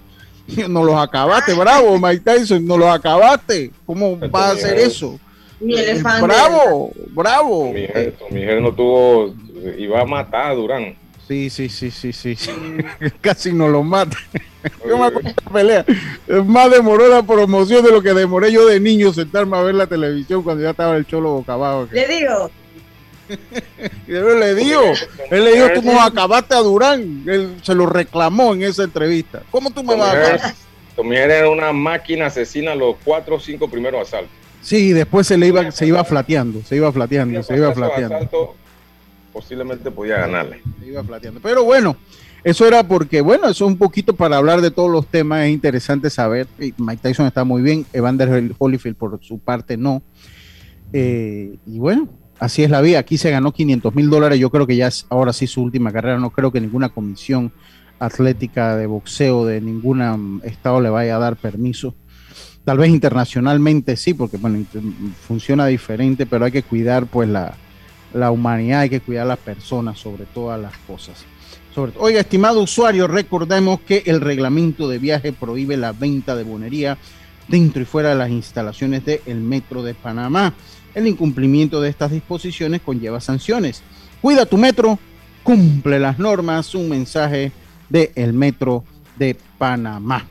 [0.68, 3.70] no los acabaste, bravo, Mike Tyson, no los acabaste.
[3.86, 5.18] ¿Cómo va a hacer eso?
[5.60, 6.26] Mi elefante.
[6.26, 7.72] Bravo, bravo.
[7.72, 7.86] Mi
[8.30, 9.34] mujer no tuvo,
[9.78, 10.94] iba a matar a Durán.
[11.26, 12.36] Sí, sí, sí, sí, sí.
[13.20, 14.16] Casi no lo mata.
[14.86, 15.84] Yo me acuerdo de la pelea.
[16.44, 19.86] Más demoró la promoción de lo que demoré yo de niño sentarme a ver la
[19.86, 21.88] televisión cuando ya estaba el cholo boca abajo.
[21.92, 22.50] Le digo,
[24.06, 24.82] le dijo,
[25.30, 27.24] él le dijo, tú nos acabaste a Durán.
[27.26, 29.42] Él se lo reclamó en esa entrevista.
[29.50, 30.54] ¿Cómo tú me vas a acabar?
[30.96, 34.30] Tu era una máquina asesina los cuatro o cinco primeros asaltos.
[34.62, 38.54] Sí, después se le iba, se iba flateando, se iba flateando, se iba flateando.
[39.34, 40.62] Posiblemente podía ganarle.
[40.86, 41.40] Iba flateando.
[41.40, 41.96] Pero bueno,
[42.44, 45.52] eso era porque, bueno, eso es un poquito para hablar de todos los temas, es
[45.52, 46.46] interesante saber.
[46.78, 50.02] Mike Tyson está muy bien, Evander Holyfield por su parte no.
[50.92, 52.08] Eh, y bueno,
[52.38, 53.00] así es la vida.
[53.00, 54.38] Aquí se ganó 500 mil dólares.
[54.38, 56.18] Yo creo que ya es ahora sí su última carrera.
[56.18, 57.52] No creo que ninguna comisión
[57.98, 61.94] atlética de boxeo de ningún estado le vaya a dar permiso.
[62.64, 64.64] Tal vez internacionalmente sí, porque bueno,
[65.26, 67.54] funciona diferente, pero hay que cuidar pues la,
[68.30, 71.24] humanidad, hay que cuidar a las personas sobre todas las cosas.
[71.98, 76.96] Oiga, estimado usuario, recordemos que el reglamento de viaje prohíbe la venta de bonería
[77.48, 80.54] dentro y fuera de las instalaciones del Metro de Panamá.
[80.94, 83.82] El incumplimiento de estas disposiciones conlleva sanciones.
[84.22, 85.00] Cuida tu metro,
[85.42, 87.50] cumple las normas, un mensaje
[87.88, 88.84] del Metro
[89.18, 90.28] de Panamá.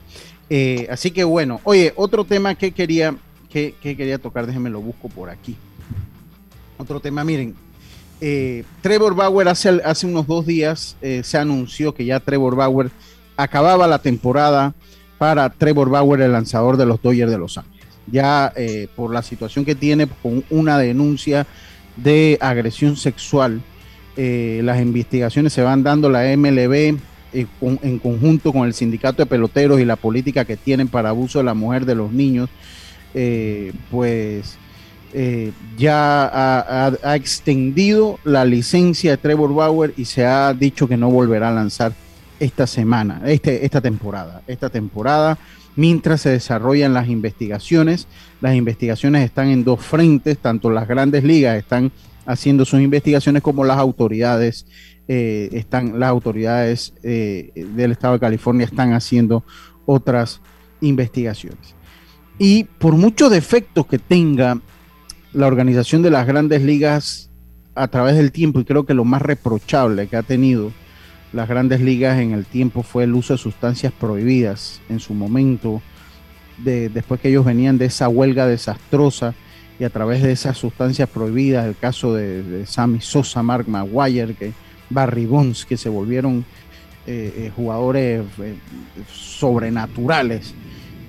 [0.49, 3.15] Eh, así que bueno, oye, otro tema que quería,
[3.49, 5.57] que, quería tocar, déjenme lo busco por aquí.
[6.77, 7.55] Otro tema, miren,
[8.25, 12.89] eh, Trevor Bauer hace, hace unos dos días eh, se anunció que ya Trevor Bauer
[13.35, 14.73] acababa la temporada
[15.17, 19.23] para Trevor Bauer, el lanzador de los Dodgers de Los Ángeles ya eh, por la
[19.23, 21.45] situación que tiene con una denuncia
[21.97, 23.61] de agresión sexual.
[24.15, 26.97] Eh, las investigaciones se van dando la MLB
[27.33, 31.45] en conjunto con el sindicato de peloteros y la política que tienen para abuso de
[31.45, 32.49] la mujer de los niños,
[33.91, 34.57] pues
[35.77, 41.49] ya ha, extendido la licencia de Trevor Bauer y se ha dicho que no volverá
[41.49, 41.93] a lanzar
[42.39, 44.41] esta semana, este, esta temporada.
[44.47, 45.37] Esta temporada
[45.75, 48.07] mientras se desarrollan las investigaciones.
[48.41, 51.91] Las investigaciones están en dos frentes, tanto las grandes ligas están
[52.25, 54.65] haciendo sus investigaciones como las autoridades
[55.09, 59.43] eh, están las autoridades eh, del estado de California están haciendo
[59.85, 60.39] otras
[60.79, 61.75] investigaciones.
[62.39, 64.59] Y por muchos defectos que tenga
[65.33, 67.29] la organización de las grandes ligas
[67.75, 70.71] a través del tiempo, y creo que lo más reprochable que ha tenido
[71.33, 75.81] las grandes ligas en el tiempo fue el uso de sustancias prohibidas en su momento,
[76.59, 79.33] de, después que ellos venían de esa huelga desastrosa
[79.79, 84.53] y a través de esas sustancias prohibidas, el caso de, Sammy Sosa, Mark Maguire, que
[84.91, 86.45] Barry Bonds, que se volvieron
[87.07, 88.53] eh, eh, jugadores eh,
[89.11, 90.53] sobrenaturales.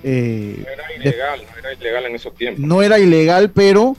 [0.03, 2.65] no era ilegal, no era ilegal en esos tiempos.
[2.65, 3.95] No era ilegal, pero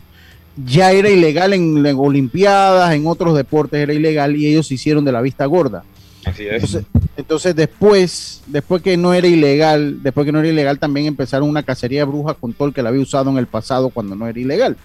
[0.65, 5.13] ya era ilegal en, Olimpiadas, en otros deportes era ilegal y ellos se hicieron de
[5.13, 5.85] la vista gorda.
[6.25, 6.79] Así es.
[7.17, 11.63] Entonces, después, después que no era ilegal, después que no era ilegal, también empezaron una
[11.63, 14.27] cacería de brujas con todo el que la había usado en el pasado cuando no
[14.27, 14.77] era ilegal.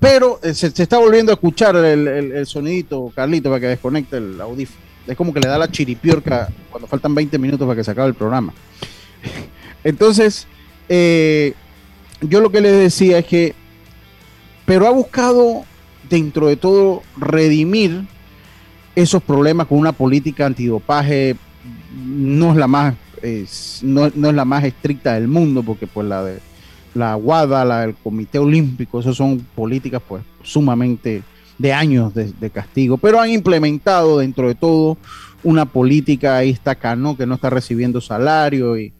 [0.00, 4.40] Pero eh, se, está volviendo a escuchar el, el, sonidito, Carlito, para que desconecte el
[4.40, 4.80] audífono.
[5.06, 8.08] Es como que le da la chiripiorca cuando faltan 20 minutos para que se acabe
[8.08, 8.52] el programa.
[9.84, 10.46] Entonces,
[10.88, 11.52] eh,
[12.22, 13.54] yo lo que les decía es que,
[14.66, 15.64] pero ha buscado
[16.10, 18.04] dentro de todo redimir
[18.94, 21.36] esos problemas con una política antidopaje
[22.04, 22.94] no es la más
[23.82, 26.38] no, es la más estricta del mundo porque pues la de
[26.94, 31.22] la WADA, la del Comité Olímpico, esas son políticas pues sumamente
[31.58, 34.98] de años de, castigo, pero han implementado dentro de todo
[35.42, 38.92] una política, ahí está Cano que no está recibiendo salario y,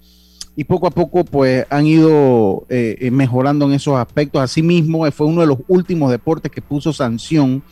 [0.56, 4.40] y poco a poco pues han ido eh, eh, mejorando en esos aspectos.
[4.40, 7.62] Asimismo, fue uno de los últimos deportes que puso sanción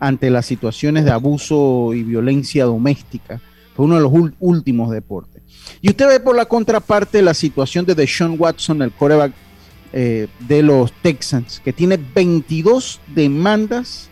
[0.00, 3.40] ante las situaciones de abuso y violencia doméstica.
[3.76, 5.40] Fue uno de los últimos deportes.
[5.80, 9.32] Y usted ve por la contraparte la situación de Deshaun Watson, el coreback
[9.92, 14.08] eh, de los Texans, que tiene 22 demandas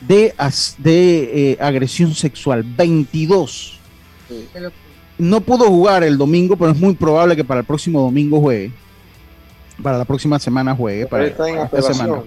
[0.00, 0.32] de,
[0.78, 2.62] de agresión sexual.
[2.62, 3.80] 22
[5.24, 8.70] no pudo jugar el domingo, pero es muy probable que para el próximo domingo juegue.
[9.82, 11.06] Para la próxima semana juegue.
[11.06, 12.22] Para, esta semana.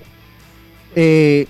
[0.96, 1.46] Eh,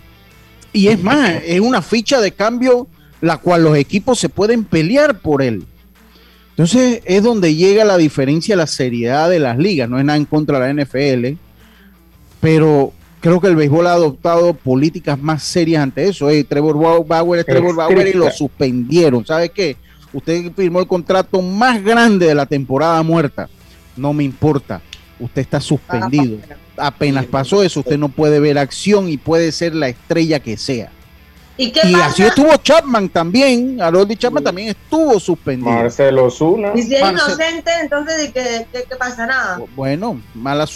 [0.74, 2.88] y es más, es una ficha de cambio
[3.22, 5.66] la cual los equipos se pueden pelear por él.
[6.50, 9.90] Entonces es donde llega la diferencia, la seriedad de las ligas.
[9.90, 11.40] No es nada en contra de la NFL,
[12.42, 12.92] pero
[13.22, 16.28] creo que el béisbol ha adoptado políticas más serias ante eso.
[16.48, 19.26] Trevor Bauer es Trevor Bauer y lo suspendieron.
[19.26, 19.78] ¿Sabe qué?
[20.18, 23.48] Usted firmó el contrato más grande de la temporada muerta.
[23.96, 24.82] No me importa.
[25.20, 26.40] Usted está suspendido.
[26.76, 30.90] Apenas pasó eso, usted no puede ver acción y puede ser la estrella que sea.
[31.56, 33.80] Y, así estuvo Chapman también.
[33.80, 35.72] Harold Chapman también estuvo suspendido.
[35.72, 36.72] Marcelo Zuna.
[36.74, 39.60] Y si es inocente, entonces ¿de qué, qué, pasa nada?
[39.76, 40.68] Bueno, mala,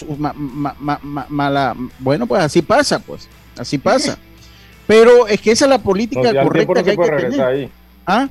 [1.29, 3.27] mala, bueno, pues así pasa, pues.
[3.57, 4.19] Así pasa.
[4.85, 7.41] Pero es que esa es la política correcta que hay que tener.
[7.41, 7.71] Ahí.
[8.05, 8.29] ¿Ah?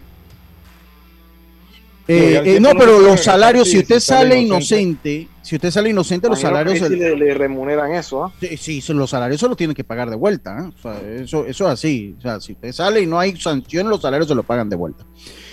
[2.13, 6.41] Eh, eh, no, pero los salarios, si usted sale inocente, si usted sale inocente, los
[6.41, 6.91] salarios...
[6.91, 8.33] le, remuneran eso, ¿ah?
[8.59, 11.21] Sí, los salarios se los tienen que pagar de vuelta, ¿eh?
[11.23, 12.17] eso, eso es así.
[12.19, 14.75] O sea, si usted sale y no hay sanción, los salarios se los pagan de
[14.75, 15.05] vuelta.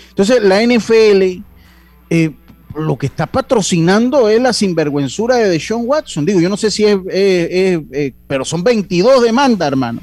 [0.08, 1.44] Entonces, la NFL
[2.74, 6.26] lo que está patrocinando es la sinvergüenzura de Deshaun Watson.
[6.26, 6.98] Digo, yo no sé si es,
[8.26, 10.00] pero son 22 demandas, hermano.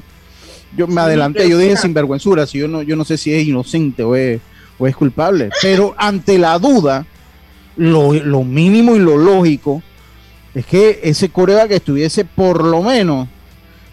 [0.74, 4.02] Yo me adelanté, yo dije sinvergüenzura, si yo no, yo no sé si es inocente
[4.02, 4.40] o es
[4.78, 5.50] o es culpable.
[5.62, 7.06] Pero ante la duda,
[7.76, 9.82] lo, mínimo y lo lógico
[10.54, 13.28] es que ese coreback estuviese por lo menos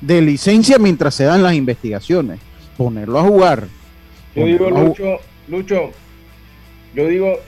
[0.02, 2.40] de licencia mientras se dan las investigaciones.
[2.78, 3.68] Ponerlo a jugar.
[4.36, 5.92] Yo digo, Lucho, Lucho,
[6.96, 7.40] yo digo,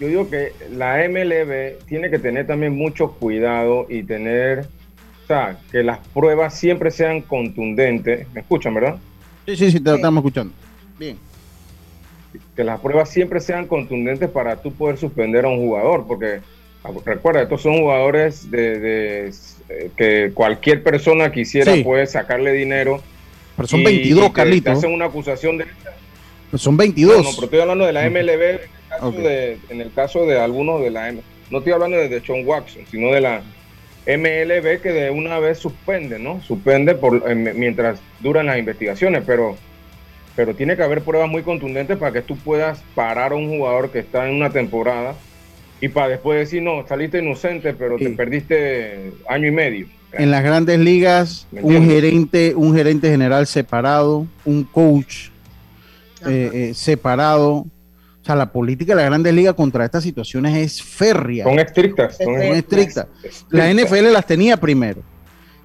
[0.00, 4.60] yo digo que la MLB tiene que tener también mucho cuidado y tener,
[5.24, 8.26] o sea, que las pruebas siempre sean contundentes.
[8.32, 8.96] ¿Me escuchan, verdad?
[9.46, 10.54] Sí, sí, sí, te estamos escuchando.
[10.98, 11.31] Bien
[12.56, 16.40] que las pruebas siempre sean contundentes para tú poder suspender a un jugador, porque
[17.04, 19.32] recuerda, estos son jugadores de,
[19.68, 23.00] eh, que cualquier persona quisiera puede sacarle dinero.
[23.56, 24.78] Pero son 22, Carlitos.
[24.78, 25.66] hacen una acusación de...
[26.56, 27.24] son 22.
[27.24, 28.60] No, pero estoy hablando de la MLB,
[29.70, 31.12] en el caso, de, algunos de la
[31.50, 33.42] No estoy hablando de, John Watson, sino de la
[34.06, 36.42] MLB que de una vez suspende, ¿no?
[36.42, 39.56] Suspende por, eh, mientras duran las investigaciones, pero
[40.34, 43.90] pero tiene que haber pruebas muy contundentes para que tú puedas parar a un jugador
[43.90, 45.14] que está en una temporada
[45.82, 49.86] y para después decir, no, saliste inocente, pero te perdiste año y medio.
[50.12, 55.30] En las grandes ligas, un gerente, un gerente general separado, un coach
[56.24, 57.50] eh, eh, separado.
[57.52, 61.42] O sea, la política de las grandes ligas contra estas situaciones es férrea.
[61.42, 62.16] Son estrictas.
[62.16, 63.08] Son estrictas.
[63.50, 65.02] La NFL las tenía primero.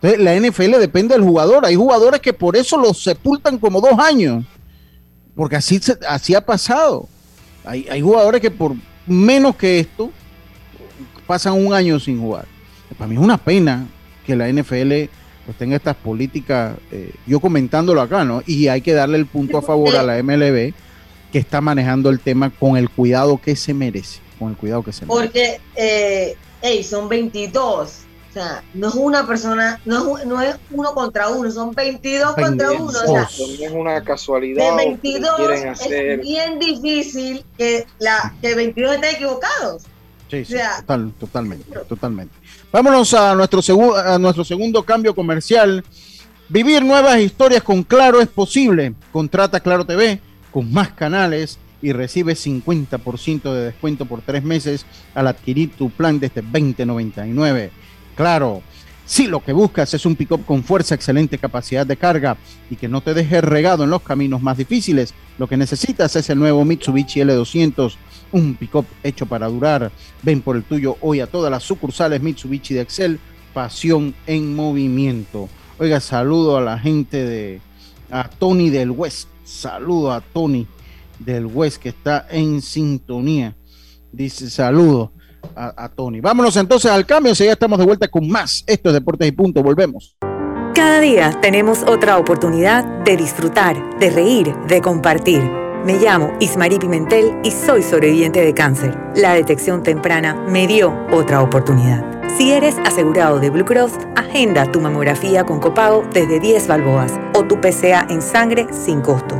[0.02, 1.64] Entonces, la NFL depende del jugador.
[1.64, 4.46] Hay jugadores que por eso los sepultan como dos años
[5.38, 5.80] porque así,
[6.10, 7.08] así ha pasado.
[7.64, 8.74] Hay, jugadores que por
[9.06, 10.12] menos que esto
[11.28, 12.46] pasan un año sin jugar.
[12.98, 13.86] Para mí es una pena
[14.26, 15.10] que la NFL
[15.46, 18.42] pues, tenga estas políticas, eh, yo comentándolo acá, ¿no?
[18.48, 20.74] Y hay que darle el punto a favor a la MLB
[21.32, 24.22] que está manejando el tema con el cuidado que se merece.
[24.40, 25.24] Con el cuidado que se merece.
[25.24, 26.36] Porque, eh,
[26.84, 28.07] son 22
[28.38, 32.72] sea, no es una persona, no es, no es uno contra uno, son 22 contra
[32.72, 32.86] uno.
[32.86, 34.72] O sea, es una casualidad.
[34.72, 35.40] De 22
[35.90, 39.84] es bien difícil que, la, que 22 estén equivocados.
[40.30, 40.56] Sí, sí
[41.20, 42.36] totalmente, totalmente.
[42.72, 45.84] Vámonos a nuestro, a nuestro segundo cambio comercial.
[46.50, 48.94] Vivir nuevas historias con Claro es posible.
[49.12, 50.20] Contrata Claro TV
[50.52, 56.20] con más canales y recibe 50% de descuento por tres meses al adquirir tu plan
[56.20, 57.72] desde 2099.
[58.18, 58.64] Claro,
[59.06, 62.36] si lo que buscas es un pick-up con fuerza, excelente capacidad de carga
[62.68, 66.28] y que no te deje regado en los caminos más difíciles, lo que necesitas es
[66.32, 67.96] el nuevo Mitsubishi L200,
[68.32, 69.92] un pick-up hecho para durar.
[70.24, 73.20] Ven por el tuyo hoy a todas las sucursales Mitsubishi de Excel,
[73.54, 75.48] pasión en movimiento.
[75.78, 77.62] Oiga, saludo a la gente de
[78.10, 79.30] a Tony del West.
[79.44, 80.66] Saludo a Tony
[81.20, 83.56] del West que está en sintonía.
[84.12, 85.12] Dice saludo
[85.56, 86.22] a, Tony.
[86.22, 87.34] Vámonos entonces al cambio.
[87.34, 88.64] Ya estamos de vuelta con más.
[88.68, 89.64] Esto es Deportes y Punto.
[89.64, 90.16] Volvemos.
[90.74, 95.42] Cada día tenemos otra oportunidad de disfrutar, de reír, de compartir.
[95.84, 98.96] Me llamo Ismarí Pimentel y soy sobreviviente de cáncer.
[99.16, 102.06] La detección temprana me dio otra oportunidad.
[102.38, 107.44] Si eres asegurado de Blue Cross, agenda tu mamografía con copago desde 10 balboas o
[107.46, 109.40] tu PCA en sangre sin costo.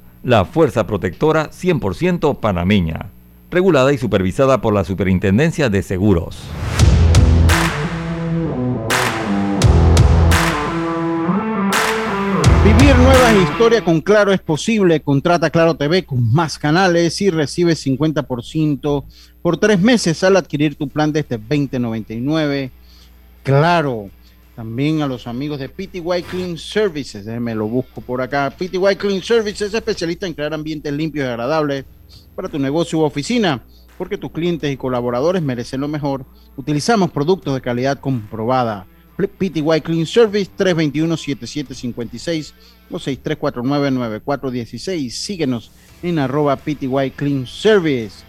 [0.23, 3.09] la fuerza protectora 100% panameña,
[3.49, 6.37] regulada y supervisada por la Superintendencia de Seguros.
[12.63, 15.01] Vivir nuevas historias con Claro es posible.
[15.01, 19.03] Contrata Claro TV con más canales y recibe 50%
[19.41, 22.69] por tres meses al adquirir tu plan desde 2099.
[23.41, 24.09] Claro.
[24.61, 28.53] También a los amigos de PTY Clean Services, me lo busco por acá.
[28.55, 31.85] PTY Clean Services es especialista en crear ambientes limpios y agradables
[32.35, 33.63] para tu negocio u oficina,
[33.97, 36.27] porque tus clientes y colaboradores merecen lo mejor.
[36.55, 38.85] Utilizamos productos de calidad comprobada.
[39.17, 42.53] PTY Clean Service 321-7756
[42.91, 45.09] o 6349-9416.
[45.09, 45.71] Síguenos
[46.03, 48.23] en arroba PTY Clean Service.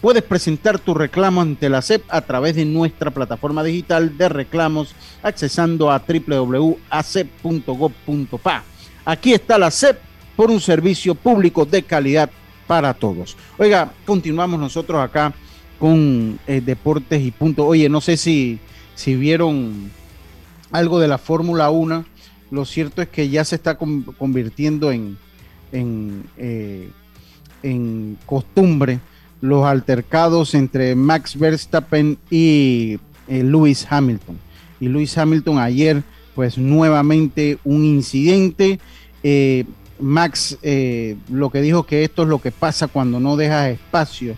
[0.00, 4.94] Puedes presentar tu reclamo ante la SEP a través de nuestra plataforma digital de reclamos
[5.24, 8.62] accesando a www.acep.gov.pa.
[9.04, 9.98] Aquí está la SEP
[10.36, 12.30] por un servicio público de calidad
[12.68, 13.36] para todos.
[13.58, 15.34] Oiga, continuamos nosotros acá
[15.80, 17.66] con eh, deportes y punto.
[17.66, 18.60] Oye, no sé si,
[18.94, 19.90] si vieron
[20.70, 22.04] algo de la Fórmula 1.
[22.52, 25.18] Lo cierto es que ya se está convirtiendo en,
[25.72, 26.88] en, eh,
[27.64, 29.00] en costumbre
[29.40, 34.38] los altercados entre Max Verstappen y eh, Lewis Hamilton.
[34.80, 36.02] Y Lewis Hamilton ayer,
[36.34, 38.80] pues nuevamente un incidente.
[39.22, 39.64] Eh,
[40.00, 44.36] Max eh, lo que dijo que esto es lo que pasa cuando no dejas espacio,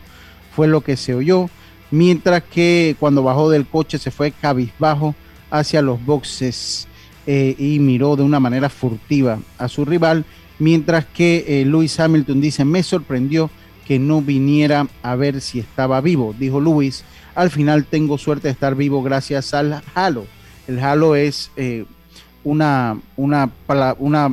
[0.54, 1.48] fue lo que se oyó.
[1.90, 5.14] Mientras que cuando bajó del coche se fue cabizbajo
[5.50, 6.86] hacia los boxes
[7.26, 10.24] y miró de una manera furtiva a su rival.
[10.58, 13.50] Mientras que Lewis Hamilton dice, me sorprendió
[13.90, 17.02] que no viniera a ver si estaba vivo, dijo Luis.
[17.34, 20.26] Al final tengo suerte de estar vivo gracias al halo.
[20.68, 21.86] El halo es eh,
[22.44, 23.50] una, una,
[23.98, 24.32] una,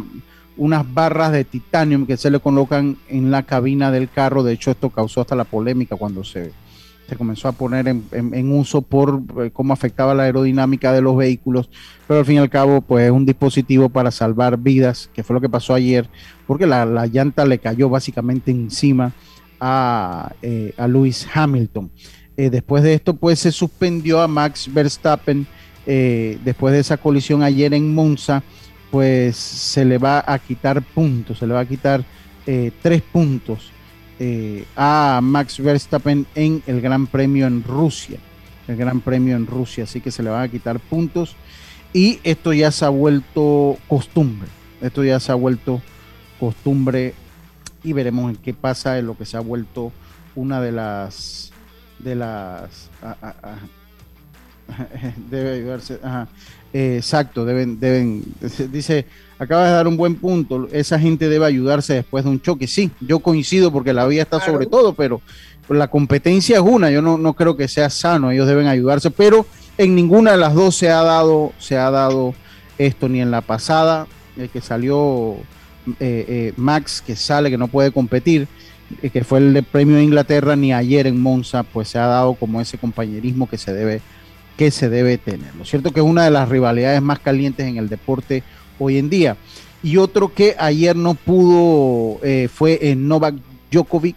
[0.57, 4.43] unas barras de titanio que se le colocan en la cabina del carro.
[4.43, 6.51] De hecho, esto causó hasta la polémica cuando se,
[7.09, 11.67] se comenzó a poner en, uso por eh, cómo afectaba la aerodinámica de los vehículos,
[12.07, 15.33] pero al fin y al cabo, pues es un dispositivo para salvar vidas, que fue
[15.33, 16.07] lo que pasó ayer,
[16.45, 19.13] porque la, la llanta le cayó básicamente encima
[19.59, 21.91] a, eh, a Lewis Hamilton.
[22.35, 25.47] Eh, después de esto, pues se suspendió a Max Verstappen.
[25.85, 28.43] Eh, después de esa colisión ayer en Monza,
[28.91, 32.03] pues se le va a quitar puntos, se le va a quitar
[32.81, 33.71] tres puntos
[34.77, 38.17] a Max Verstappen en el Gran Premio en Rusia.
[38.69, 41.35] El Gran Premio en Rusia, así que se le van a quitar puntos.
[41.91, 44.47] Y esto ya se ha vuelto costumbre.
[44.81, 45.81] Esto ya se ha vuelto
[46.39, 47.13] costumbre
[47.87, 49.93] y veremos en qué pasa en lo que se ha vuelto
[50.35, 51.51] una de las
[51.99, 53.55] de las ah, ah, ah,
[55.31, 55.97] debe ayudarse
[56.73, 58.25] exacto deben deben
[58.73, 59.05] dice
[59.39, 62.67] acaba de dar un buen punto esa gente debe ayudarse después de un choque.
[62.67, 65.21] Sí yo coincido porque la vida está sobre todo pero
[65.69, 69.45] la competencia es una yo no, no creo que sea sano ellos deben ayudarse pero
[69.77, 72.33] en ninguna de las dos se ha dado se ha dado
[72.77, 75.37] esto ni en la pasada el que salió
[75.99, 78.47] eh, eh, Max que sale, que no puede competir,
[79.01, 82.33] eh, que fue el premio de Inglaterra, ni ayer en Monza, pues se ha dado
[82.33, 84.01] como ese compañerismo que se debe,
[84.57, 85.55] que se debe tener.
[85.55, 88.43] Lo cierto que es una de las rivalidades más calientes en el deporte
[88.79, 89.37] hoy en día.
[89.81, 92.19] Y otro que ayer no pudo
[92.51, 93.35] fue en Novak
[93.71, 94.15] Djokovic,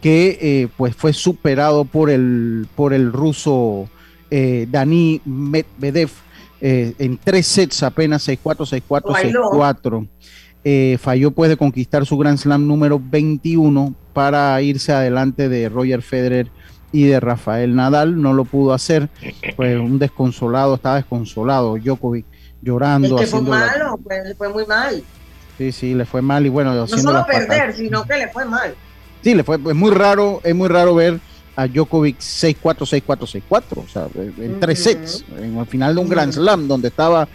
[0.00, 3.88] que pues fue superado por el, por el ruso
[4.30, 6.10] Dani Medvedev
[6.60, 10.08] en tres sets apenas 6-4, 6-4, 6-4.
[10.62, 16.02] Eh, falló pues de conquistar su Grand Slam número 21 para irse adelante de Roger
[16.02, 16.50] Federer
[16.92, 19.08] y de Rafael Nadal, no lo pudo hacer,
[19.56, 22.26] pues un desconsolado, estaba desconsolado, Djokovic
[22.60, 23.18] llorando.
[23.18, 25.02] Es que fue malo, pues, le fue muy mal.
[25.56, 28.74] Sí, sí, le fue mal y bueno, no solo perder, sino que le fue mal.
[29.22, 31.20] Sí, le fue, es muy raro, es muy raro ver
[31.56, 32.56] a Djokovic 6-4,
[33.04, 34.06] 6-4, 6-4, o sea,
[34.38, 37.28] en tres sets, en el final de un Grand Slam donde estaba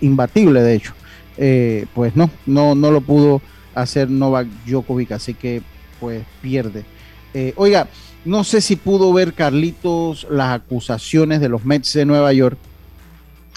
[0.00, 0.92] imbatible, de hecho.
[1.38, 3.40] Eh, pues no, no, no lo pudo
[3.74, 5.62] hacer Novak Djokovic, así que
[6.00, 6.84] pues pierde.
[7.32, 7.88] Eh, oiga,
[8.24, 12.58] no sé si pudo ver Carlitos las acusaciones de los Mets de Nueva York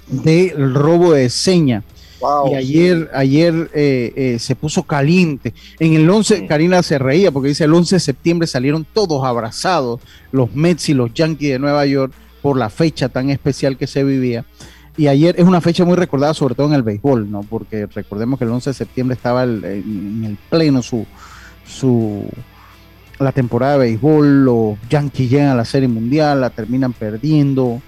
[0.08, 1.84] del robo de seña.
[2.52, 5.56] y ayer, ayer eh, se puso caliente.
[5.80, 10.02] En el 11, Karina se reía porque dice el 11 de septiembre salieron todos abrazados
[10.32, 12.14] los Mets y los Yankees de Nueva York
[12.44, 14.46] por la fecha tan especial que se vivía.
[14.98, 17.42] Y ayer es una fecha muy recordada, sobre todo en el béisbol, ¿no?
[17.44, 21.06] Porque recordemos que el 11 de septiembre estaba en el pleno su,
[21.66, 22.28] su
[23.20, 27.82] la temporada de béisbol, los Yankees llegan a la Serie Mundial, la terminan perdiendo.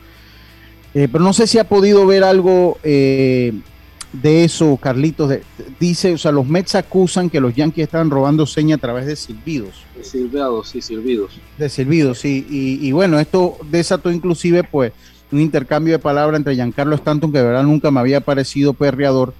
[0.93, 3.51] Eh, pero no sé si ha podido ver algo eh,
[4.13, 5.39] de eso, Carlitos.
[5.79, 9.15] dice, o sea, los Mets acusan que los Yankees estaban robando seña a través de
[9.15, 9.83] silbidos.
[9.97, 11.31] De silbidos, sí, silbidos.
[11.57, 12.45] De silbidos, sí.
[12.49, 14.93] Y, bueno, esto desató inclusive, pues,
[15.33, 19.33] un intercambio de palabras entre Giancarlo Stanton, que de verdad nunca me había parecido perreador,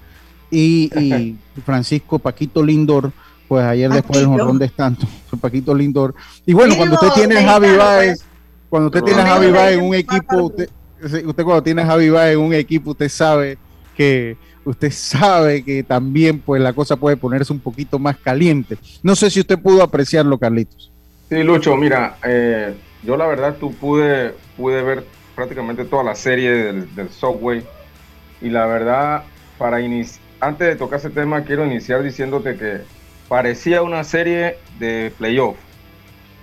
[0.50, 3.12] y, Francisco Paquito Lindor,
[3.48, 5.08] pues ayer después del jorrón de Stanton,
[5.40, 6.14] Paquito Lindor.
[6.46, 8.24] Y bueno, cuando usted tiene a Javi Baez,
[8.68, 10.68] cuando usted tiene a Javi Baez en un equipo, usted,
[11.00, 13.58] usted cuando tiene a Javi Baez en un equipo, usted sabe
[13.96, 18.78] que usted sabe que también pues la cosa puede ponerse un poquito más caliente.
[19.02, 20.90] No sé si usted pudo apreciarlo, Carlitos.
[21.28, 25.04] Sí, Lucho, mira, eh, yo la verdad tú pude, pude ver
[25.34, 27.64] prácticamente toda la serie del, del Subway
[28.40, 29.24] y la verdad,
[29.58, 29.78] para
[30.40, 32.80] antes de tocar ese tema, quiero iniciar diciéndote que
[33.28, 35.56] parecía una serie de playoff.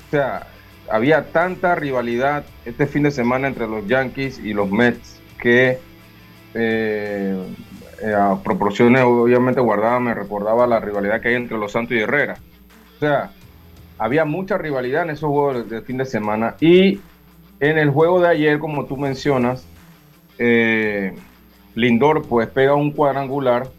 [0.07, 0.47] O sea,
[0.89, 5.79] había tanta rivalidad este fin de semana entre los Yankees y los Mets que
[6.53, 7.37] eh,
[8.01, 11.99] eh, a proporciones obviamente guardadas, me recordaba la rivalidad que hay entre los Santos y
[11.99, 12.37] Herrera.
[12.95, 13.31] O sea,
[13.97, 16.99] había mucha rivalidad en esos juegos de, fin de semana y
[17.61, 19.65] en el juego de ayer, como tú mencionas,
[20.39, 21.13] eh,
[21.75, 23.69] Lindor pues pega un cuadrangular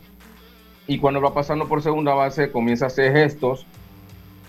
[0.87, 3.67] y cuando va pasando por segunda base comienza a hacer gestos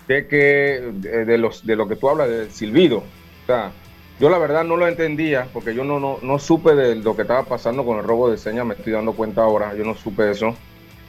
[0.06, 0.92] de que
[1.26, 2.98] de, los de lo que tú hablas del silbido.
[2.98, 3.72] O sea,
[4.20, 7.22] yo la verdad no lo entendía porque yo no, no, no supe de lo que
[7.22, 10.30] estaba pasando con el robo de señas, me estoy dando cuenta ahora, yo no supe
[10.30, 10.54] eso.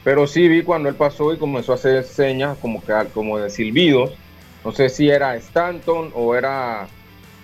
[0.02, 3.50] Pero sí vi cuando él pasó y comenzó a hacer señas como, que, como de
[3.50, 4.12] silbidos.
[4.64, 6.88] No sé si era Stanton o era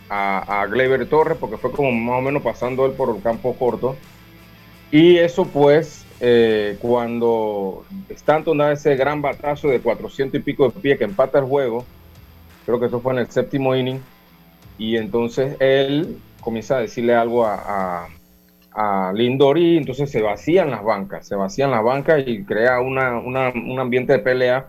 [0.09, 3.55] a, a Gleyber Torres, porque fue como más o menos pasando él por el campo
[3.55, 3.97] corto.
[4.91, 10.81] Y eso pues, eh, cuando Stanton da ese gran batazo de 400 y pico de
[10.81, 11.87] pie que empata el juego,
[12.67, 14.01] creo que eso fue en el séptimo inning,
[14.79, 18.09] y entonces él comienza a decirle algo a,
[18.75, 23.19] a, Lindor y entonces se vacían las bancas, se vacían las bancas y crea una,
[23.19, 24.67] un ambiente de pelea.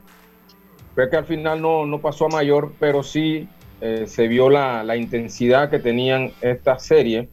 [0.95, 3.47] Pero que al final no, no pasó a mayor, pero sí
[3.85, 7.27] eh, se vio la, la, intensidad que tenían esta serie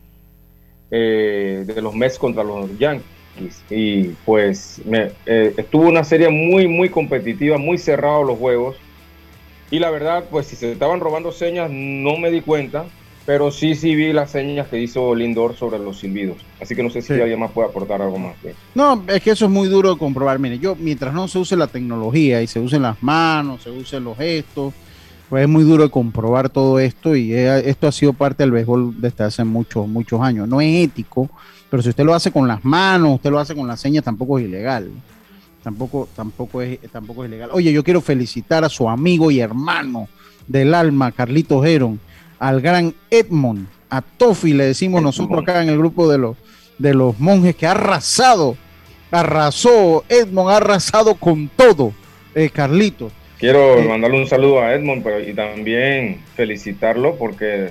[0.90, 3.62] eh, de los Mets contra los Yankees.
[3.70, 8.76] Y pues eh, estuvo una serie muy, muy competitiva, muy cerrado los juegos.
[9.70, 12.86] Y la verdad, pues si se estaban robando señas, no me di cuenta,
[13.26, 16.38] pero sí, sí vi las señas que hizo Lindor sobre los silbidos.
[16.61, 18.34] Así que no sé si alguien más puede aportar algo más.
[18.74, 20.40] No, es que eso es muy duro de comprobar.
[20.40, 24.03] Mire, yo, mientras no se use la tecnología y se usen las manos, se usen
[24.03, 24.74] los gestos,
[25.30, 29.22] pues es muy duro comprobar todo esto y esto ha sido parte del béisbol desde
[29.22, 30.48] hace muchos, muchos años.
[30.48, 31.30] No es ético,
[31.70, 34.40] pero si usted lo hace con las manos, usted lo hace con las señas, tampoco
[34.40, 34.90] es ilegal.
[35.62, 37.50] Tampoco, tampoco, es, tampoco es ilegal.
[37.52, 40.08] Oye, yo quiero felicitar a su amigo y hermano
[40.48, 42.00] del alma, Carlito Geron,
[42.40, 46.36] al gran Edmond, a Tofi, le decimos nosotros acá en el grupo de los,
[46.78, 48.56] de los monjes, que ha arrasado,
[49.12, 51.92] arrasó, Edmond ha arrasado con todo,
[52.34, 53.12] eh, Carlito.
[53.41, 57.70] Quiero eh, mandarle un saludo a Edmond pero, y también felicitarlo porque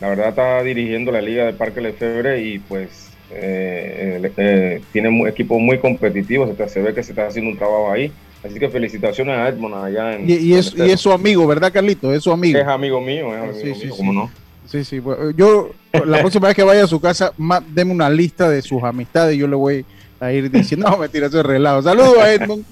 [0.00, 5.60] la verdad está dirigiendo la Liga de Parque Lefebvre y pues eh, eh, tiene equipos
[5.60, 8.10] muy competitivos, se ve que se está haciendo un trabajo ahí.
[8.42, 10.28] Así que felicitaciones a Edmond allá en.
[10.28, 12.12] Y, es, y es, su amigo, ¿verdad, Carlito?
[12.12, 12.58] Es su amigo.
[12.58, 14.30] Es amigo mío, es amigo sí, mío, no?
[14.66, 15.00] Sí, sí.
[15.36, 15.70] yo,
[16.06, 17.32] la próxima vez que vaya a su casa,
[17.68, 19.99] deme una lista de sus amistades y yo le voy a
[20.32, 21.82] ir diciendo, no, mentira, eso es relajo.
[21.82, 22.64] Saludos a Edmond.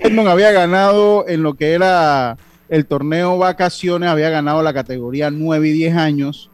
[0.00, 2.36] Edmond había ganado en lo que era
[2.68, 6.50] el torneo vacaciones, había ganado la categoría 9 y 10 años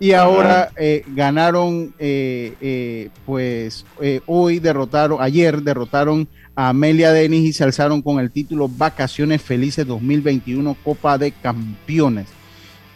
[0.00, 3.84] y ahora eh, ganaron, eh, eh, pues
[4.26, 6.26] hoy derrotaron, ayer derrotaron
[6.56, 12.28] a Amelia Denis y se alzaron con el título Vacaciones Felices 2021 Copa de Campeones.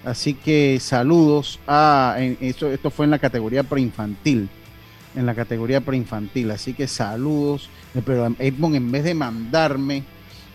[0.02, 4.48] Así que saludos a, esto, esto fue en la categoría preinfantil,
[5.14, 6.50] en la categoría preinfantil.
[6.50, 7.68] Así que saludos,
[8.04, 10.02] pero Edmond en vez de mandarme,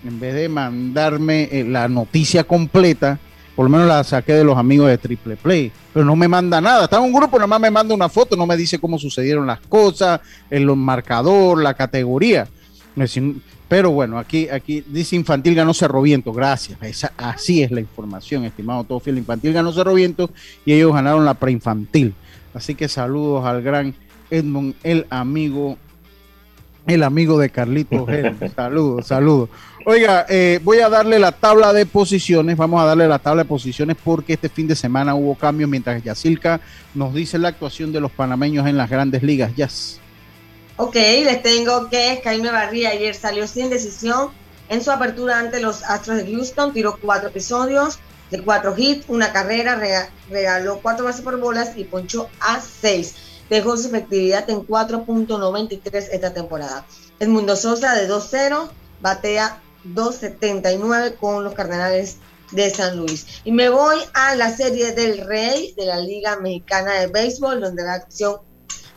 [0.03, 3.19] en vez de mandarme la noticia completa,
[3.55, 6.61] por lo menos la saqué de los amigos de Triple Play, pero no me manda
[6.61, 6.85] nada.
[6.85, 9.45] Está en un grupo, nada más me manda una foto, no me dice cómo sucedieron
[9.45, 12.47] las cosas, el marcador, la categoría.
[13.67, 16.79] Pero bueno, aquí, aquí dice Infantil ganó Cerro Viento, gracias.
[17.17, 19.17] así es la información, estimado todo fiel.
[19.17, 20.31] Infantil ganó Cerro Viento
[20.65, 22.13] y ellos ganaron la preinfantil.
[22.53, 23.93] Así que saludos al gran
[24.29, 25.77] Edmond, el amigo,
[26.87, 28.09] el amigo de Carlitos.
[28.55, 29.49] saludos, saludos.
[29.85, 32.57] Oiga, eh, voy a darle la tabla de posiciones.
[32.57, 36.03] Vamos a darle la tabla de posiciones porque este fin de semana hubo cambios mientras
[36.03, 36.61] Yacilca
[36.93, 39.55] nos dice la actuación de los panameños en las grandes ligas.
[39.55, 39.99] Yes.
[40.77, 44.29] Ok, les tengo que Jaime Barría ayer salió sin decisión
[44.69, 46.73] en su apertura ante los Astros de Houston.
[46.73, 47.99] Tiró cuatro episodios
[48.31, 49.79] de cuatro hits, una carrera,
[50.29, 53.15] regaló cuatro bases por bolas y ponchó a seis.
[53.49, 56.85] Dejó su efectividad en 4.93 esta temporada.
[57.19, 58.69] Edmundo Sosa de 2-0,
[59.01, 62.17] batea 2.79 con los Cardenales
[62.51, 63.41] de San Luis.
[63.43, 67.83] Y me voy a la serie del Rey de la Liga Mexicana de Béisbol, donde
[67.83, 68.37] la acción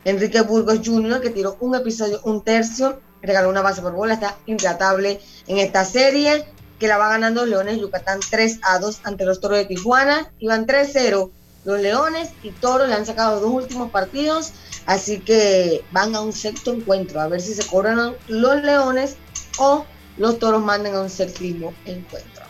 [0.05, 4.37] Enrique Burgos Jr., que tiró un episodio, un tercio, regaló una base por bola, está
[4.47, 6.45] intratable en esta serie,
[6.79, 10.33] que la va ganando Leones Yucatán 3 a 2 ante los Toros de Tijuana.
[10.41, 11.31] Iban 3-0
[11.65, 14.53] los Leones y Toros le han sacado dos últimos partidos,
[14.87, 19.17] así que van a un sexto encuentro, a ver si se cobran los Leones
[19.59, 19.85] o
[20.19, 22.43] los Toros manden a un séptimo encuentro.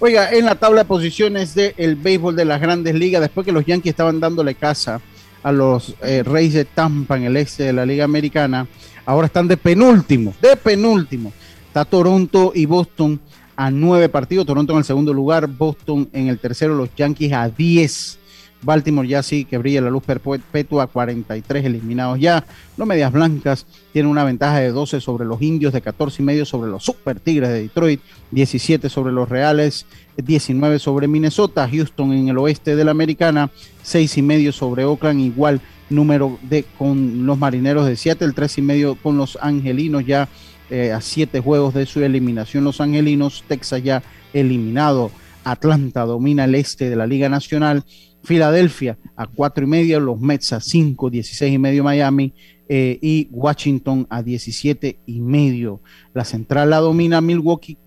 [0.00, 3.66] Oiga, en la tabla de posiciones del béisbol de las grandes ligas, después que los
[3.66, 5.00] Yankees estaban dándole casa
[5.42, 8.68] a los eh, Reyes de Tampa en el este de la Liga Americana,
[9.04, 11.32] ahora están de penúltimo, de penúltimo.
[11.66, 13.20] Está Toronto y Boston
[13.56, 17.48] a nueve partidos, Toronto en el segundo lugar, Boston en el tercero, los Yankees a
[17.48, 18.18] diez.
[18.62, 22.44] Baltimore ya sí que brilla la luz perpetua, 43 eliminados ya.
[22.76, 26.44] Los Medias Blancas tienen una ventaja de 12 sobre los Indios, de 14 y medio
[26.44, 28.00] sobre los Super Tigres de Detroit,
[28.30, 29.86] 17 sobre los Reales,
[30.16, 33.50] 19 sobre Minnesota, Houston en el oeste de la Americana,
[33.82, 38.62] 6 y medio sobre Oakland, igual número de con los Marineros de Seattle, 3 y
[38.62, 40.28] medio con los Angelinos ya
[40.70, 44.02] eh, a 7 juegos de su eliminación los Angelinos, Texas ya
[44.32, 45.10] eliminado.
[45.50, 47.84] Atlanta domina el este de la Liga Nacional
[48.22, 52.34] Filadelfia a cuatro y medio, los Mets a 5, 16 y medio Miami
[52.68, 55.80] eh, y Washington a 17 y medio.
[56.14, 57.78] La central la domina Milwaukee,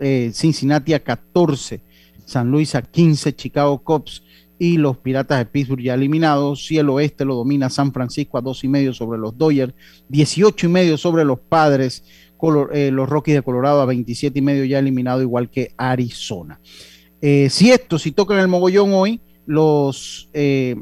[0.00, 1.80] eh, Cincinnati a 14,
[2.24, 4.22] San Luis a 15, Chicago Cubs
[4.58, 6.70] y los Piratas de Pittsburgh ya eliminados.
[6.72, 9.74] Y el oeste lo domina San Francisco a dos y medio sobre los Dodgers,
[10.08, 12.04] 18 y medio sobre los Padres,
[12.72, 16.60] eh, los Rockies de Colorado a 27 y medio ya eliminado, igual que Arizona.
[17.48, 20.76] Si esto, si tocan el mogollón hoy, los eh,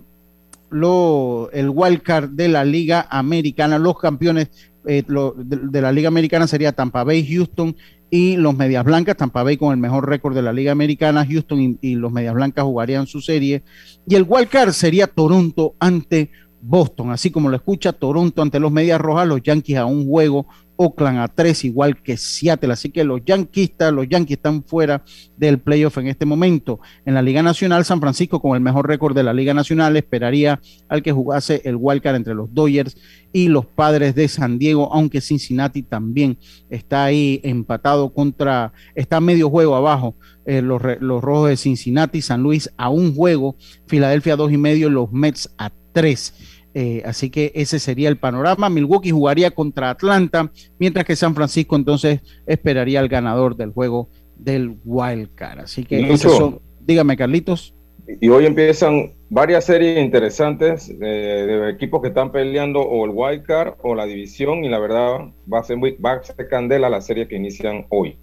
[0.73, 4.49] el wildcard de la Liga Americana, los campeones
[4.87, 7.77] eh, de, la Liga Americana sería Tampa Bay, Houston
[8.11, 11.79] y los Medias Blancas, Tampa Bay con el mejor récord de la Liga Americana, Houston
[11.81, 13.63] y, los Medias Blancas jugarían su serie,
[14.07, 16.31] y el wildcard sería Toronto ante
[16.61, 20.47] Boston, así como lo escucha Toronto ante los Medias Rojas, los Yankees a un juego
[20.77, 22.73] Oakland a tres, igual que Seattle.
[22.73, 25.05] Así que los yanquistas, los Yankees están fuera
[25.37, 26.81] del playoff en este momento.
[27.05, 30.61] En la Liga Nacional, San Francisco, con el mejor récord de la Liga Nacional, esperaría
[30.89, 32.97] al que jugase el wildcard entre los Dodgers
[33.33, 39.49] y los padres de San Diego, aunque Cincinnati también está ahí empatado contra, está medio
[39.49, 40.15] juego abajo,
[40.45, 43.57] eh, los, los rojos de Cincinnati, San Luis a un juego,
[43.87, 46.35] Filadelfia a dos y medio, los Mets a tres.
[46.75, 48.71] Eh, así que ese sería el panorama.
[48.71, 54.77] Milwaukee jugaría contra Atlanta, mientras que San Francisco entonces esperaría al ganador del juego del
[54.85, 55.61] Wild Card.
[55.61, 56.17] Así que
[56.81, 57.75] dígame Carlitos.
[58.21, 63.75] Y hoy empiezan varias series interesantes de, equipos que están peleando o el Wild Card
[63.83, 65.21] o la división y la verdad
[65.53, 68.19] va a ser muy, va a ser candela la serie que inician hoy.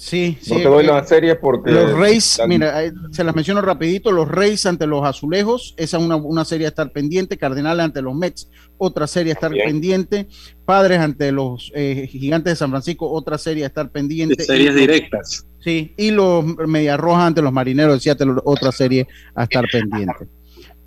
[0.00, 1.70] Sí, no te doy la serie porque...
[1.70, 6.02] Los Reyes, mira, eh, se las menciono rapidito, los Reyes ante los Azulejos, esa es
[6.02, 8.48] una, serie a estar pendiente, Cardenales ante los Mets,
[8.78, 10.26] otra serie a estar pendiente,
[10.64, 14.42] Padres ante los eh, Gigantes de San Francisco, otra serie a estar pendiente.
[14.42, 15.46] series directas.
[15.58, 20.26] Sí, y los Media Rojas ante los Marineros de Seattle, otra serie a estar pendiente.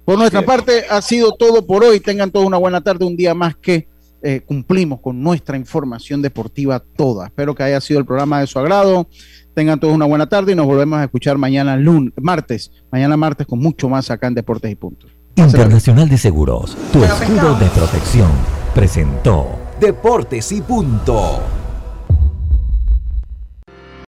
[0.06, 2.00] Por nuestra parte, ha sido todo por hoy.
[2.00, 3.88] Tengan todos una buena tarde, un día más que
[4.24, 7.26] eh, cumplimos con nuestra información deportiva toda.
[7.26, 9.08] Espero que haya sido el programa de su agrado.
[9.54, 13.46] Tengan todos una buena tarde y nos volvemos a escuchar mañana lunes, martes, mañana martes
[13.46, 15.12] con mucho más acá en Deportes y Puntos.
[15.36, 18.32] Internacional de Seguros, tu escudo de protección,
[18.74, 19.48] presentó
[19.80, 21.63] Deportes y Punto.